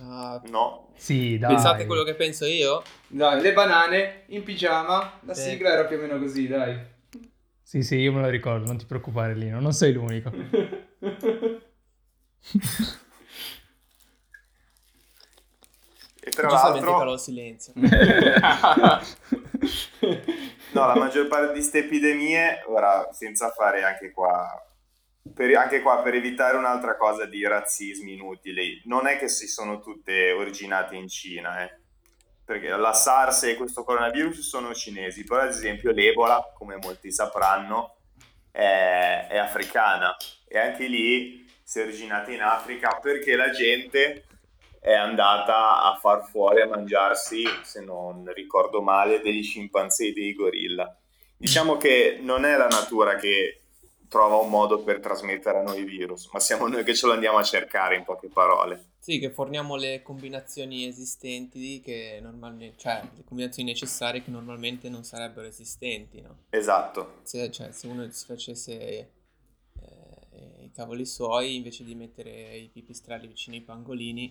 Uh, 0.00 0.40
no. 0.50 0.88
Sì, 0.96 1.38
dai. 1.38 1.54
Pensate 1.54 1.86
quello 1.86 2.02
che 2.02 2.14
penso 2.14 2.44
io? 2.44 2.82
Dai, 3.08 3.40
le 3.40 3.52
banane 3.52 4.24
in 4.26 4.42
pigiama, 4.42 5.20
la 5.24 5.34
sì. 5.34 5.50
sigla 5.50 5.72
era 5.72 5.84
più 5.84 5.98
o 5.98 6.00
meno 6.00 6.18
così, 6.18 6.46
dai. 6.46 6.78
Sì, 7.62 7.82
sì, 7.82 7.96
io 7.96 8.12
me 8.12 8.20
lo 8.20 8.28
ricordo, 8.28 8.66
non 8.66 8.76
ti 8.76 8.84
preoccupare 8.84 9.34
Lino, 9.34 9.58
non 9.58 9.72
sei 9.72 9.92
l'unico. 9.92 10.30
E 16.24 16.30
tra 16.30 16.48
l'altro... 16.48 16.98
farò 16.98 17.16
silenzio. 17.16 17.72
no, 17.74 17.90
la 20.72 20.94
maggior 20.94 21.26
parte 21.26 21.46
di 21.46 21.52
queste 21.54 21.78
epidemie, 21.78 22.62
ora 22.68 23.08
senza 23.12 23.50
fare 23.50 23.82
anche 23.82 24.12
qua, 24.12 24.48
per, 25.34 25.54
anche 25.56 25.80
qua 25.80 26.02
per 26.02 26.14
evitare 26.14 26.56
un'altra 26.56 26.96
cosa 26.96 27.26
di 27.26 27.46
razzismi 27.46 28.14
inutili, 28.14 28.82
non 28.86 29.06
è 29.06 29.16
che 29.18 29.28
si 29.28 29.46
sono 29.46 29.80
tutte 29.80 30.32
originate 30.32 30.96
in 30.96 31.08
Cina, 31.08 31.62
eh. 31.62 31.78
perché 32.44 32.68
la 32.68 32.92
SARS 32.92 33.44
e 33.44 33.56
questo 33.56 33.84
coronavirus 33.84 34.40
sono 34.40 34.74
cinesi, 34.74 35.24
però 35.24 35.42
ad 35.42 35.50
esempio 35.50 35.92
l'Ebola, 35.92 36.52
come 36.54 36.76
molti 36.76 37.12
sapranno, 37.12 37.96
è, 38.50 39.26
è 39.30 39.38
africana 39.38 40.14
e 40.46 40.58
anche 40.58 40.86
lì 40.86 41.48
si 41.62 41.78
è 41.78 41.82
originata 41.84 42.30
in 42.30 42.42
Africa 42.42 42.98
perché 43.00 43.34
la 43.34 43.50
gente 43.50 44.26
è 44.78 44.92
andata 44.92 45.82
a 45.82 45.96
far 45.98 46.28
fuori 46.28 46.60
a 46.60 46.66
mangiarsi, 46.66 47.44
se 47.62 47.80
non 47.80 48.30
ricordo 48.34 48.82
male, 48.82 49.20
degli 49.20 49.42
scimpanzé 49.42 50.08
e 50.08 50.12
dei 50.12 50.34
gorilla. 50.34 50.94
Diciamo 51.36 51.76
che 51.76 52.18
non 52.20 52.44
è 52.44 52.56
la 52.56 52.66
natura 52.66 53.14
che 53.14 53.61
trova 54.12 54.36
un 54.36 54.50
modo 54.50 54.82
per 54.82 55.00
trasmettere 55.00 55.60
a 55.60 55.62
noi 55.62 55.80
i 55.80 55.84
virus, 55.84 56.28
ma 56.32 56.38
siamo 56.38 56.68
noi 56.68 56.84
che 56.84 56.94
ce 56.94 57.06
lo 57.06 57.14
andiamo 57.14 57.38
a 57.38 57.42
cercare 57.42 57.96
in 57.96 58.04
poche 58.04 58.28
parole. 58.28 58.90
Sì, 58.98 59.18
che 59.18 59.30
forniamo 59.30 59.74
le 59.74 60.02
combinazioni 60.02 60.86
esistenti, 60.86 61.80
che 61.80 62.18
normalmente, 62.20 62.76
cioè 62.76 63.00
le 63.16 63.24
combinazioni 63.24 63.70
necessarie 63.70 64.22
che 64.22 64.30
normalmente 64.30 64.90
non 64.90 65.02
sarebbero 65.02 65.46
esistenti, 65.46 66.20
no? 66.20 66.44
Esatto. 66.50 67.20
Se, 67.22 67.50
cioè, 67.50 67.72
se 67.72 67.86
uno 67.86 68.06
si 68.10 68.26
facesse 68.26 68.72
eh, 68.72 70.64
i 70.64 70.70
cavoli 70.70 71.06
suoi, 71.06 71.56
invece 71.56 71.82
di 71.82 71.94
mettere 71.94 72.54
i 72.58 72.68
pipistrelli 72.68 73.26
vicino 73.26 73.56
ai 73.56 73.62
pangolini, 73.62 74.30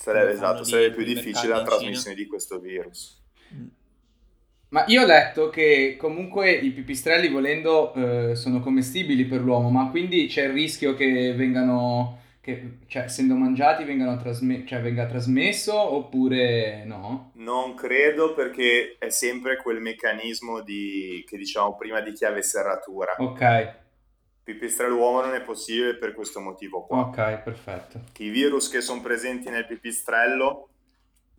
Sarebbe, 0.00 0.32
esatto, 0.32 0.64
sarebbe 0.64 0.96
più 0.96 1.04
difficile 1.04 1.48
la 1.48 1.62
trasmissione 1.62 2.16
di 2.16 2.26
questo 2.26 2.58
virus. 2.58 3.22
Mm. 3.52 3.66
Ma 4.70 4.84
io 4.86 5.02
ho 5.02 5.06
letto 5.06 5.50
che 5.50 5.96
comunque 5.98 6.52
i 6.52 6.70
pipistrelli 6.70 7.28
volendo 7.28 7.92
eh, 7.94 8.34
sono 8.36 8.60
commestibili 8.60 9.24
per 9.24 9.40
l'uomo, 9.40 9.68
ma 9.70 9.90
quindi 9.90 10.26
c'è 10.26 10.44
il 10.44 10.52
rischio 10.52 10.94
che 10.94 11.34
vengano, 11.34 12.18
che, 12.40 12.78
cioè 12.86 13.02
essendo 13.02 13.34
mangiati 13.34 13.82
vengano 13.82 14.16
trasme- 14.16 14.64
cioè, 14.66 14.80
venga 14.80 15.06
trasmesso 15.06 15.74
oppure 15.74 16.84
no? 16.84 17.32
Non 17.34 17.74
credo 17.74 18.32
perché 18.32 18.94
è 18.98 19.10
sempre 19.10 19.56
quel 19.56 19.80
meccanismo 19.80 20.60
di, 20.62 21.24
che 21.26 21.36
diciamo 21.36 21.74
prima 21.74 22.00
di 22.00 22.12
chiave 22.12 22.42
serratura. 22.42 23.14
Ok 23.18 23.78
pipistrello 24.42 24.96
uomo 24.96 25.20
non 25.20 25.34
è 25.34 25.42
possibile 25.42 25.96
per 25.96 26.12
questo 26.12 26.40
motivo 26.40 26.84
qua. 26.84 27.00
Ok, 27.00 27.42
perfetto. 27.42 28.00
I 28.18 28.30
virus 28.30 28.68
che 28.68 28.80
sono 28.80 29.00
presenti 29.00 29.48
nel 29.48 29.66
pipistrello 29.66 30.68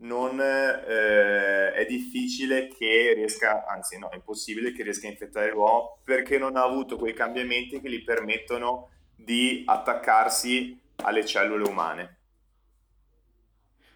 non 0.02 0.40
eh, 0.40 1.74
è 1.74 1.86
difficile 1.88 2.68
che 2.68 3.14
riesca, 3.16 3.66
anzi 3.66 3.98
no, 3.98 4.10
è 4.10 4.16
impossibile 4.16 4.72
che 4.72 4.84
riesca 4.84 5.08
a 5.08 5.12
infettare 5.12 5.52
l'uomo 5.52 6.00
perché 6.04 6.38
non 6.38 6.56
ha 6.56 6.64
avuto 6.64 6.98
quei 6.98 7.14
cambiamenti 7.14 7.80
che 7.82 7.90
gli 7.90 8.04
permettono 8.04 8.90
di 9.16 9.64
attaccarsi 9.66 10.80
alle 11.04 11.26
cellule 11.26 11.68
umane. 11.68 12.18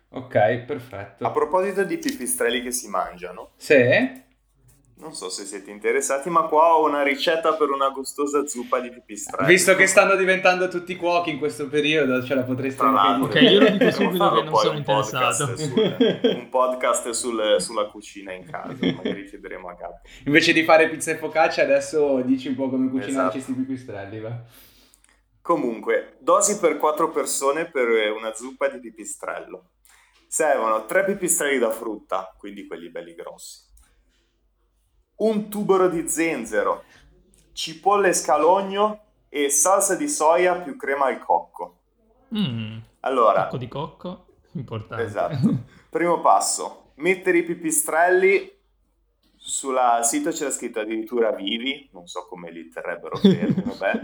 Ok, 0.09 0.59
perfetto. 0.59 1.25
A 1.25 1.31
proposito 1.31 1.83
di 1.83 1.97
pipistrelli 1.97 2.61
che 2.61 2.71
si 2.71 2.87
mangiano. 2.87 3.51
Sì. 3.57 4.23
Non 4.97 5.13
so 5.13 5.29
se 5.29 5.43
siete 5.43 5.71
interessati, 5.71 6.29
ma 6.29 6.43
qua 6.43 6.75
ho 6.75 6.85
una 6.85 7.03
ricetta 7.03 7.53
per 7.55 7.69
una 7.69 7.89
gustosa 7.89 8.47
zuppa 8.47 8.79
di 8.79 8.89
pipistrelli. 8.89 9.45
Visto 9.45 9.75
che 9.75 9.87
stanno 9.87 10.15
diventando 10.15 10.69
tutti 10.69 10.95
cuochi 10.95 11.31
in 11.31 11.37
questo 11.37 11.67
periodo, 11.67 12.23
ce 12.23 12.33
la 12.33 12.43
potreste 12.43 12.81
anche 12.81 13.25
Ok, 13.25 13.41
io 13.41 13.59
lo 13.59 13.69
dico 13.71 13.91
subito 13.91 14.31
che 14.31 14.43
non 14.43 14.55
sono 14.55 14.77
interessato. 14.77 15.47
Podcast 15.47 15.53
sul, 15.53 15.97
un 16.35 16.49
podcast 16.49 17.09
sul, 17.09 17.55
sulla 17.59 17.85
cucina 17.87 18.31
in 18.31 18.45
casa, 18.49 18.73
magari 18.79 19.25
chiederemo 19.25 19.67
a 19.67 19.75
capo. 19.75 19.99
Invece 20.27 20.53
di 20.53 20.63
fare 20.63 20.87
pizza 20.87 21.11
e 21.11 21.17
focaccia, 21.17 21.63
adesso 21.63 22.21
dici 22.21 22.47
un 22.47 22.55
po' 22.55 22.69
come 22.69 22.89
cucinare 22.89 23.31
questi 23.31 23.51
esatto. 23.51 23.65
pipistrelli, 23.65 24.19
va? 24.21 24.43
Comunque, 25.41 26.15
dosi 26.19 26.57
per 26.57 26.77
4 26.77 27.11
persone 27.11 27.69
per 27.69 27.89
una 28.17 28.33
zuppa 28.33 28.69
di 28.69 28.79
pipistrello. 28.79 29.71
Servono 30.25 30.85
3 30.85 31.03
pipistrelli 31.03 31.59
da 31.59 31.69
frutta, 31.69 32.33
quindi 32.37 32.65
quelli 32.65 32.89
belli 32.89 33.13
grossi 33.13 33.64
un 35.17 35.49
tubero 35.49 35.87
di 35.87 36.07
zenzero, 36.07 36.83
cipolle 37.53 38.13
scalogno 38.13 39.01
e 39.29 39.49
salsa 39.49 39.95
di 39.95 40.09
soia 40.09 40.55
più 40.55 40.75
crema 40.75 41.05
al 41.05 41.19
cocco. 41.19 41.77
Mm, 42.35 42.77
allora, 43.01 43.43
cocco 43.43 43.57
di 43.57 43.67
cocco, 43.67 44.25
importante. 44.53 45.03
Esatto. 45.03 45.63
Primo 45.89 46.19
passo, 46.21 46.91
mettere 46.95 47.39
i 47.39 47.43
pipistrelli 47.43 48.53
sul 49.37 49.77
sito 50.01 50.31
c'era 50.31 50.49
scritto 50.49 50.79
addirittura 50.79 51.31
vivi, 51.31 51.87
non 51.93 52.07
so 52.07 52.25
come 52.27 52.51
li 52.51 52.67
terrebbero 52.69 53.15
fermi, 53.15 53.61
vabbè, 53.63 54.01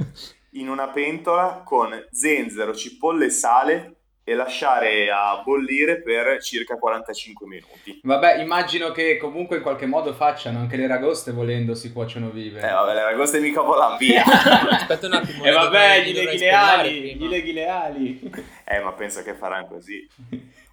in 0.52 0.69
una 0.69 0.89
pentola 0.89 1.63
con 1.65 1.89
zenzero, 2.12 2.76
cipolle 2.76 3.26
e 3.26 3.30
sale 3.32 4.00
e 4.31 4.35
lasciare 4.35 5.11
a 5.11 5.41
bollire 5.43 6.01
per 6.01 6.41
circa 6.41 6.77
45 6.77 7.47
minuti. 7.47 7.99
Vabbè, 8.01 8.41
immagino 8.41 8.91
che 8.91 9.17
comunque 9.17 9.57
in 9.57 9.61
qualche 9.61 9.85
modo 9.85 10.13
facciano 10.13 10.59
anche 10.59 10.77
le 10.77 10.87
ragoste 10.87 11.31
volendo 11.31 11.75
si 11.75 11.91
cuociono 11.91 12.29
vive. 12.29 12.59
Eh 12.61 12.71
vabbè, 12.71 12.93
le 12.93 13.03
ragoste 13.03 13.39
mica 13.39 13.61
volano 13.61 13.97
via. 13.97 14.23
Aspetta 14.23 15.07
un 15.07 15.13
attimo. 15.13 15.43
E 15.43 15.49
eh, 15.49 15.51
vabbè, 15.51 16.03
gli 16.03 16.13
leghi 16.13 16.37
le 16.37 16.49
ali, 16.49 17.15
gli 17.15 17.27
leghi 17.27 17.51
le 17.51 17.67
ali. 17.67 18.31
Eh, 18.63 18.79
ma 18.79 18.93
penso 18.93 19.21
che 19.21 19.33
faranno 19.33 19.67
così. 19.67 20.07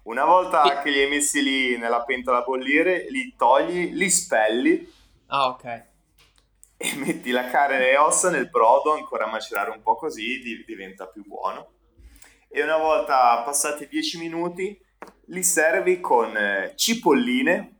Una 0.03 0.23
volta 0.23 0.81
che 0.81 0.89
li 0.89 1.01
hai 1.01 1.09
messi 1.09 1.43
lì 1.43 1.77
nella 1.77 2.03
pentola 2.03 2.37
a 2.37 2.43
bollire, 2.43 3.07
li 3.09 3.33
togli, 3.37 3.93
li 3.93 4.09
spelli. 4.09 4.89
Ah, 5.27 5.47
ok. 5.47 5.83
E 6.77 6.93
metti 6.95 7.31
la 7.31 7.49
carne 7.49 7.75
e 7.75 7.79
le 7.91 7.97
ossa 7.97 8.29
nel 8.29 8.49
brodo, 8.49 8.93
ancora 8.93 9.25
a 9.25 9.29
macerare 9.29 9.69
un 9.69 9.81
po' 9.81 9.97
così, 9.97 10.63
diventa 10.65 11.07
più 11.07 11.25
buono 11.27 11.71
e 12.49 12.63
una 12.63 12.77
volta 12.77 13.41
passati 13.45 13.87
10 13.87 14.17
minuti 14.17 14.77
li 15.27 15.43
servi 15.43 15.99
con 15.99 16.35
eh, 16.35 16.73
cipolline, 16.75 17.75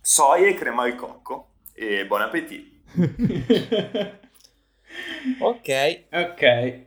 soia 0.00 0.48
e 0.48 0.54
crema 0.54 0.84
al 0.84 0.94
cocco 0.94 1.50
e 1.74 2.06
buon 2.06 2.22
appetito. 2.22 2.76
ok. 5.40 6.04
Ok. 6.10 6.86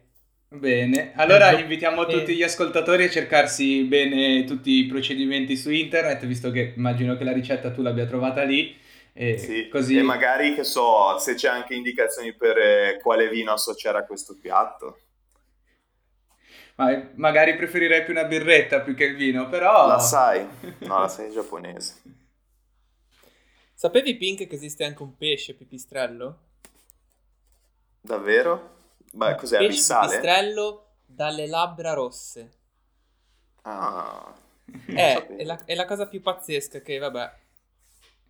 Bene, 0.53 1.13
allora 1.15 1.57
invitiamo 1.57 2.05
tutti 2.05 2.35
gli 2.35 2.43
ascoltatori 2.43 3.05
a 3.05 3.09
cercarsi 3.09 3.83
bene 3.83 4.43
tutti 4.43 4.71
i 4.71 4.85
procedimenti 4.85 5.55
su 5.55 5.69
internet, 5.69 6.25
visto 6.25 6.51
che 6.51 6.73
immagino 6.75 7.15
che 7.15 7.23
la 7.23 7.31
ricetta 7.31 7.71
tu 7.71 7.81
l'abbia 7.81 8.05
trovata 8.05 8.43
lì. 8.43 8.77
E, 9.13 9.37
sì, 9.37 9.69
così... 9.69 9.97
e 9.97 10.01
magari 10.01 10.53
che 10.53 10.63
so 10.63 11.17
se 11.19 11.35
c'è 11.35 11.47
anche 11.47 11.73
indicazioni 11.73 12.33
per 12.33 12.57
eh, 12.57 12.99
quale 13.01 13.29
vino 13.29 13.53
associare 13.53 13.99
a 13.99 14.05
questo 14.05 14.37
piatto. 14.37 14.99
Ma 16.81 17.11
magari 17.15 17.55
preferirei 17.55 18.03
più 18.03 18.11
una 18.13 18.25
birretta 18.25 18.81
più 18.81 18.95
che 18.95 19.03
il 19.05 19.15
vino, 19.15 19.47
però... 19.47 19.87
La 19.87 19.99
sai? 19.99 20.45
No, 20.79 20.99
la 20.99 21.07
sai 21.07 21.31
giapponese. 21.31 22.01
Sapevi, 23.75 24.15
Pink, 24.17 24.47
che 24.47 24.55
esiste 24.55 24.83
anche 24.83 25.03
un 25.03 25.17
pesce 25.17 25.53
pipistrello? 25.55 26.39
Davvero? 28.01 28.69
Beh, 29.13 29.35
cos'è? 29.35 29.57
Pesce 29.57 29.65
abissale? 29.65 30.07
pipistrello 30.07 30.95
dalle 31.05 31.47
labbra 31.47 31.93
rosse. 31.93 32.51
Ah, 33.63 34.33
non 34.87 34.97
Eh, 34.97 35.35
è 35.37 35.43
la, 35.43 35.63
è 35.65 35.75
la 35.75 35.85
cosa 35.85 36.07
più 36.07 36.21
pazzesca 36.21 36.81
che, 36.81 36.97
vabbè, 36.97 37.33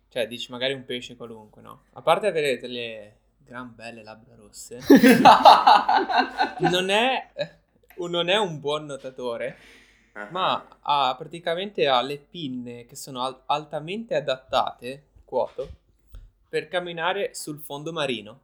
cioè 0.08 0.26
dici 0.28 0.50
magari 0.50 0.74
un 0.74 0.84
pesce 0.84 1.16
qualunque, 1.16 1.62
no? 1.62 1.84
A 1.92 2.02
parte 2.02 2.26
avere 2.26 2.58
delle 2.58 3.16
gran 3.38 3.74
belle 3.74 4.02
labbra 4.02 4.34
rosse, 4.36 4.78
non 6.70 6.90
è, 6.90 7.30
non 7.96 8.28
è 8.28 8.36
un 8.36 8.60
buon 8.60 8.86
nuotatore, 8.86 9.56
Ah. 10.14 10.28
ma 10.30 10.78
ha 10.80 11.14
praticamente 11.16 11.86
ha 11.88 12.00
le 12.02 12.18
pinne 12.18 12.84
che 12.86 12.96
sono 12.96 13.22
al- 13.22 13.42
altamente 13.46 14.14
adattate, 14.14 15.06
quoto, 15.24 15.68
per 16.48 16.68
camminare 16.68 17.34
sul 17.34 17.58
fondo 17.60 17.92
marino. 17.92 18.40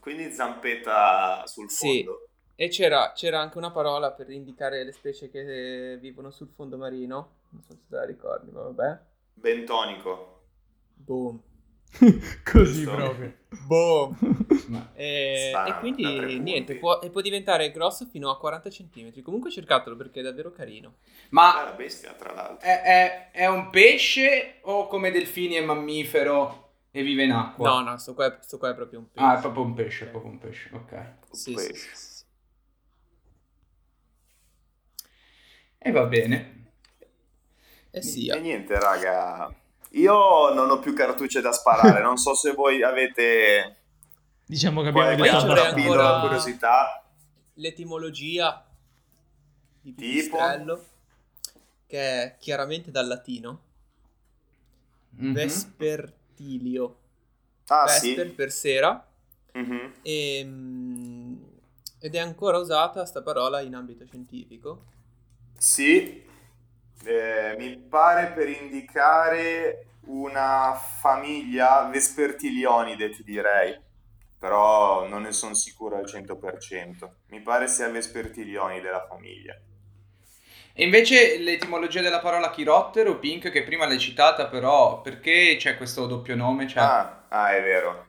Quindi 0.00 0.32
zampetta 0.32 1.46
sul 1.46 1.68
Sì. 1.70 2.02
fondo. 2.04 2.22
E 2.56 2.68
c'era, 2.68 3.12
c'era 3.14 3.40
anche 3.40 3.56
una 3.58 3.70
parola 3.70 4.10
per 4.10 4.30
indicare 4.30 4.82
le 4.82 4.90
specie 4.92 5.30
che 5.30 5.96
vivono 6.00 6.30
sul 6.32 6.48
fondo 6.48 6.76
marino. 6.76 7.30
Non 7.50 7.62
so 7.62 7.72
se 7.74 7.78
te 7.88 7.94
la 7.94 8.04
ricordi, 8.04 8.50
ma 8.50 8.62
vabbè. 8.62 8.98
Bentonico. 9.34 10.40
Boom. 10.94 11.40
Così 12.44 12.82
Giusto. 12.82 12.94
proprio. 12.96 13.34
Boom. 13.66 14.18
Ma- 14.68 14.90
E, 14.92 15.60
e 15.64 15.76
quindi 15.76 16.40
niente, 16.40 16.74
può, 16.76 17.00
e 17.00 17.10
può 17.10 17.20
diventare 17.20 17.70
grosso 17.70 18.06
fino 18.06 18.30
a 18.30 18.38
40 18.38 18.68
cm. 18.68 19.22
Comunque 19.22 19.50
cercatelo 19.50 19.96
perché 19.96 20.20
è 20.20 20.22
davvero 20.22 20.50
carino. 20.50 20.96
Ma 21.30 21.72
bestia, 21.76 22.12
tra 22.12 22.32
l'altro. 22.32 22.66
è, 22.66 22.82
è- 22.82 23.30
è 23.32 23.46
un 23.46 23.70
pesce 23.70 24.58
o 24.62 24.86
come 24.86 25.10
delfini 25.10 25.54
è 25.54 25.64
mammifero 25.64 26.72
e 26.90 27.02
vive 27.02 27.24
in 27.24 27.32
acqua? 27.32 27.68
No, 27.70 27.82
no, 27.82 27.98
sto 27.98 28.14
qua, 28.14 28.26
è, 28.26 28.38
sto 28.42 28.58
qua 28.58 28.70
è 28.70 28.74
proprio 28.74 28.98
un 29.00 29.10
pesce. 29.10 29.26
Ah, 29.26 29.36
è 29.36 29.40
proprio 29.40 29.64
un 29.64 29.74
pesce, 29.74 30.04
è 30.04 30.08
proprio 30.08 30.32
un 30.32 30.38
pesce, 30.38 30.70
ok. 30.72 31.04
Sì, 31.30 31.54
Pesce. 31.54 31.74
sì, 31.74 31.94
sì, 31.94 31.94
sì. 31.94 32.24
E 35.86 35.90
va 35.92 36.04
bene. 36.04 36.38
Eh 37.92 38.02
sì, 38.02 38.30
E 38.30 38.40
niente, 38.40 38.78
raga. 38.78 39.52
Io 39.92 40.52
non 40.54 40.70
ho 40.70 40.78
più 40.78 40.92
cartucce 40.94 41.40
da 41.40 41.52
sparare. 41.52 42.02
non 42.02 42.16
so 42.16 42.34
se 42.34 42.52
voi 42.52 42.82
avete 42.82 43.77
Diciamo 44.48 44.80
che 44.80 44.88
abbiamo 44.88 45.14
detto 45.14 45.36
ancora- 45.36 45.72
pillola 45.74 46.20
curiosità. 46.20 47.02
l'etimologia 47.54 48.64
di 49.80 49.92
Tipo? 49.94 50.36
pipistrello, 50.36 50.84
che 51.86 52.22
è 52.22 52.36
chiaramente 52.38 52.90
dal 52.90 53.06
latino, 53.08 53.60
Mhm. 55.10 55.32
vespertilio. 55.32 56.98
Ah, 57.66 57.84
Vesper 57.84 58.26
sì. 58.28 58.32
per 58.32 58.50
sera. 58.52 59.06
Mhm. 59.52 59.92
E, 60.02 60.42
mm, 60.44 61.42
ed 62.00 62.14
è 62.14 62.18
ancora 62.18 62.58
usata 62.58 63.04
sta 63.04 63.22
parola 63.22 63.60
in 63.60 63.74
ambito 63.74 64.06
scientifico. 64.06 64.84
Sì, 65.58 66.24
eh, 67.04 67.54
mi 67.58 67.76
pare 67.76 68.28
per 68.32 68.48
indicare 68.48 69.86
una 70.02 70.74
famiglia 70.74 71.88
Vespertilionide, 71.88 73.10
ti 73.10 73.24
direi, 73.24 73.76
però 74.38 75.06
non 75.08 75.22
ne 75.22 75.32
sono 75.32 75.54
sicuro 75.54 75.96
al 75.96 76.06
100%. 76.06 77.16
Mi 77.26 77.40
pare 77.40 77.68
sia 77.68 77.88
Vespertilionide 77.88 78.90
la 78.90 79.06
famiglia. 79.06 79.58
E 80.72 80.84
invece 80.84 81.38
l'etimologia 81.38 82.00
della 82.02 82.20
parola 82.20 82.50
chirottero, 82.50 83.18
Pink, 83.18 83.50
che 83.50 83.64
prima 83.64 83.86
l'hai 83.86 83.98
citata, 83.98 84.46
però 84.46 85.00
perché 85.00 85.56
c'è 85.58 85.76
questo 85.76 86.06
doppio 86.06 86.36
nome? 86.36 86.68
Cioè... 86.68 86.82
Ah, 86.82 87.24
ah, 87.28 87.54
è 87.56 87.62
vero. 87.62 88.06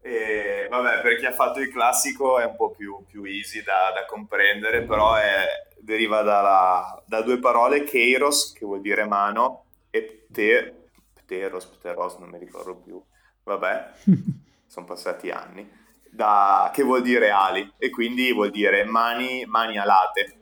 E, 0.00 0.68
vabbè, 0.70 1.00
per 1.00 1.16
chi 1.18 1.26
ha 1.26 1.32
fatto 1.32 1.58
il 1.58 1.70
classico 1.72 2.38
è 2.38 2.44
un 2.44 2.54
po' 2.54 2.70
più, 2.70 3.04
più 3.08 3.24
easy 3.24 3.62
da, 3.62 3.90
da 3.92 4.06
comprendere, 4.06 4.82
però 4.84 5.16
è- 5.16 5.64
deriva 5.80 6.22
dalla- 6.22 7.02
da 7.06 7.22
due 7.22 7.38
parole, 7.40 7.82
keiros, 7.82 8.52
che 8.52 8.64
vuol 8.64 8.80
dire 8.80 9.04
mano, 9.06 9.64
e 9.90 10.02
pte, 10.28 10.90
pteros, 11.14 11.66
pteros, 11.66 12.16
non 12.18 12.28
mi 12.30 12.38
ricordo 12.38 12.76
più, 12.76 13.02
vabbè, 13.42 13.90
sono 14.66 14.86
passati 14.86 15.30
anni, 15.30 15.68
da- 16.10 16.70
che 16.72 16.82
vuol 16.82 17.02
dire 17.02 17.30
ali, 17.30 17.72
e 17.78 17.90
quindi 17.90 18.32
vuol 18.32 18.50
dire 18.50 18.84
mani, 18.84 19.44
mani 19.46 19.78
alate, 19.78 20.40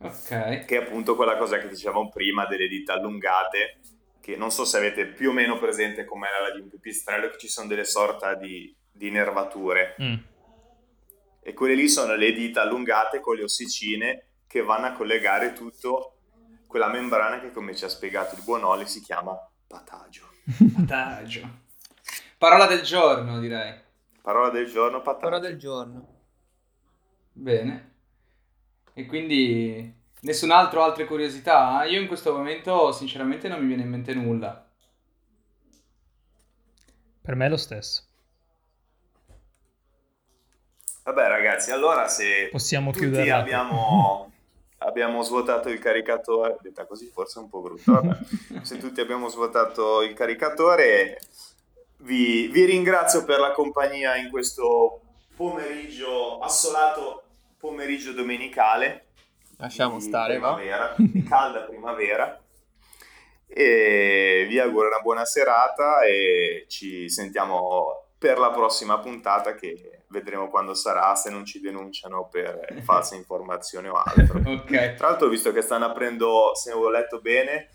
Ok. 0.00 0.64
che 0.64 0.78
è 0.78 0.82
appunto 0.82 1.14
quella 1.14 1.36
cosa 1.36 1.58
che 1.58 1.68
dicevamo 1.68 2.08
prima 2.08 2.46
delle 2.46 2.66
dita 2.68 2.94
allungate, 2.94 3.78
che 4.20 4.36
non 4.36 4.50
so 4.50 4.64
se 4.64 4.76
avete 4.76 5.06
più 5.06 5.30
o 5.30 5.32
meno 5.32 5.58
presente 5.58 6.04
com'è 6.04 6.28
la 6.40 6.54
di 6.54 6.60
un 6.60 6.68
pipistrello, 6.68 7.30
che 7.30 7.38
ci 7.38 7.48
sono 7.48 7.68
delle 7.68 7.84
sorta 7.84 8.34
di, 8.34 8.74
di 8.90 9.10
nervature. 9.10 9.96
Mm. 10.00 10.14
E 11.44 11.52
quelle 11.54 11.74
lì 11.74 11.88
sono 11.88 12.14
le 12.14 12.32
dita 12.32 12.62
allungate 12.62 13.20
con 13.20 13.34
le 13.36 13.42
ossicine 13.44 14.26
che 14.46 14.62
vanno 14.62 14.86
a 14.86 14.92
collegare 14.92 15.52
tutto 15.52 16.18
quella 16.66 16.88
membrana 16.88 17.40
che, 17.40 17.50
come 17.50 17.74
ci 17.74 17.84
ha 17.84 17.88
spiegato 17.88 18.36
il 18.36 18.42
buon 18.44 18.62
Oli, 18.64 18.86
si 18.86 19.00
chiama 19.00 19.36
patagio. 19.66 20.28
Adagio. 20.78 21.60
Parola 22.42 22.66
del 22.66 22.82
giorno, 22.82 23.38
direi. 23.38 23.72
Parola 24.20 24.50
del 24.50 24.66
giorno, 24.68 25.00
patagio. 25.00 25.26
Ora 25.28 25.38
del 25.38 25.56
giorno. 25.56 26.08
Bene. 27.30 27.92
E 28.94 29.06
quindi 29.06 29.94
nessun 30.22 30.50
altro 30.50 30.82
altre 30.82 31.04
curiosità? 31.04 31.84
Io 31.84 32.00
in 32.00 32.08
questo 32.08 32.32
momento 32.32 32.90
sinceramente 32.90 33.46
non 33.46 33.60
mi 33.60 33.68
viene 33.68 33.82
in 33.82 33.90
mente 33.90 34.12
nulla. 34.12 34.68
Per 37.20 37.34
me 37.36 37.46
è 37.46 37.48
lo 37.48 37.56
stesso. 37.56 38.06
Vabbè 41.04 41.28
ragazzi, 41.28 41.70
allora 41.70 42.08
se 42.08 42.48
Possiamo 42.50 42.90
tutti 42.90 43.04
chiuderla. 43.04 43.36
abbiamo, 43.36 44.32
abbiamo 44.78 45.22
svuotato 45.22 45.68
il 45.68 45.78
caricatore, 45.78 46.56
detta 46.60 46.86
così 46.86 47.06
forse 47.06 47.38
è 47.38 47.42
un 47.44 47.48
po' 47.48 47.60
brutto, 47.60 48.02
se 48.62 48.78
tutti 48.78 49.00
abbiamo 49.00 49.28
svuotato 49.28 50.02
il 50.02 50.14
caricatore, 50.14 51.20
vi, 52.02 52.48
vi 52.48 52.64
ringrazio 52.64 53.24
per 53.24 53.38
la 53.38 53.52
compagnia 53.52 54.16
in 54.16 54.30
questo 54.30 55.00
pomeriggio 55.34 56.38
assolato, 56.38 57.22
pomeriggio 57.58 58.12
domenicale. 58.12 59.06
Lasciamo 59.58 60.00
stare, 60.00 60.38
va? 60.38 60.54
primavera, 60.54 60.94
di 60.96 61.22
calda 61.22 61.60
primavera. 61.62 62.40
E 63.46 64.46
vi 64.48 64.58
auguro 64.58 64.88
una 64.88 65.00
buona 65.00 65.24
serata 65.24 66.02
e 66.02 66.64
ci 66.68 67.08
sentiamo 67.08 68.06
per 68.18 68.38
la 68.38 68.50
prossima 68.50 68.98
puntata 68.98 69.54
che 69.54 70.04
vedremo 70.08 70.48
quando 70.48 70.74
sarà 70.74 71.14
se 71.14 71.30
non 71.30 71.44
ci 71.44 71.60
denunciano 71.60 72.28
per 72.28 72.80
false 72.82 73.16
informazioni 73.16 73.88
o 73.88 73.94
altro. 73.94 74.40
Ok. 74.44 74.94
Tra 74.94 75.08
l'altro 75.08 75.28
visto 75.28 75.52
che 75.52 75.62
stanno 75.62 75.86
aprendo, 75.86 76.54
se 76.54 76.72
ho 76.72 76.88
letto 76.90 77.20
bene, 77.20 77.68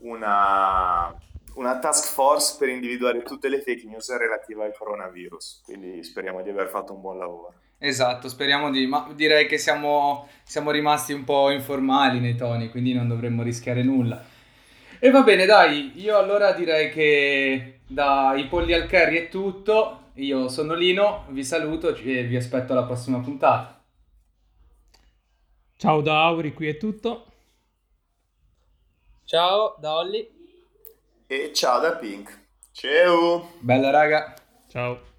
una, 0.00 1.14
una 1.56 1.78
task 1.78 2.12
force 2.12 2.56
per 2.58 2.68
individuare 2.68 3.22
tutte 3.22 3.48
le 3.48 3.60
fake 3.60 3.86
news 3.86 4.14
relative 4.16 4.64
al 4.64 4.76
coronavirus, 4.76 5.62
quindi 5.64 6.02
speriamo 6.02 6.42
di 6.42 6.50
aver 6.50 6.68
fatto 6.68 6.94
un 6.94 7.00
buon 7.00 7.18
lavoro. 7.18 7.54
Esatto, 7.78 8.28
speriamo 8.28 8.70
di... 8.70 8.86
Ma 8.86 9.10
direi 9.14 9.46
che 9.46 9.58
siamo, 9.58 10.28
siamo 10.44 10.70
rimasti 10.70 11.12
un 11.12 11.24
po' 11.24 11.50
informali 11.50 12.20
nei 12.20 12.34
toni, 12.34 12.70
quindi 12.70 12.94
non 12.94 13.08
dovremmo 13.08 13.42
rischiare 13.42 13.82
nulla. 13.82 14.22
E 14.98 15.10
va 15.10 15.22
bene, 15.22 15.44
dai, 15.44 15.92
io 16.00 16.16
allora 16.16 16.52
direi 16.52 16.90
che 16.90 17.80
dai 17.86 18.46
polli 18.46 18.72
al 18.72 18.88
curry 18.88 19.18
è 19.18 19.28
tutto. 19.28 20.04
Io 20.14 20.48
sono 20.48 20.72
Lino, 20.72 21.26
vi 21.28 21.44
saluto 21.44 21.94
e 21.94 22.24
vi 22.24 22.36
aspetto 22.36 22.72
alla 22.72 22.84
prossima 22.84 23.18
puntata. 23.20 23.84
Ciao 25.76 26.00
da 26.00 26.24
Auri, 26.24 26.54
qui 26.54 26.68
è 26.68 26.78
tutto. 26.78 27.26
Ciao, 29.24 29.76
da 29.78 29.96
Olli. 29.96 30.35
E 31.28 31.52
ciao 31.52 31.80
da 31.80 31.92
Pink. 31.92 32.30
Ciao! 32.72 33.48
Bella 33.60 33.90
raga. 33.90 34.34
Ciao. 34.68 35.15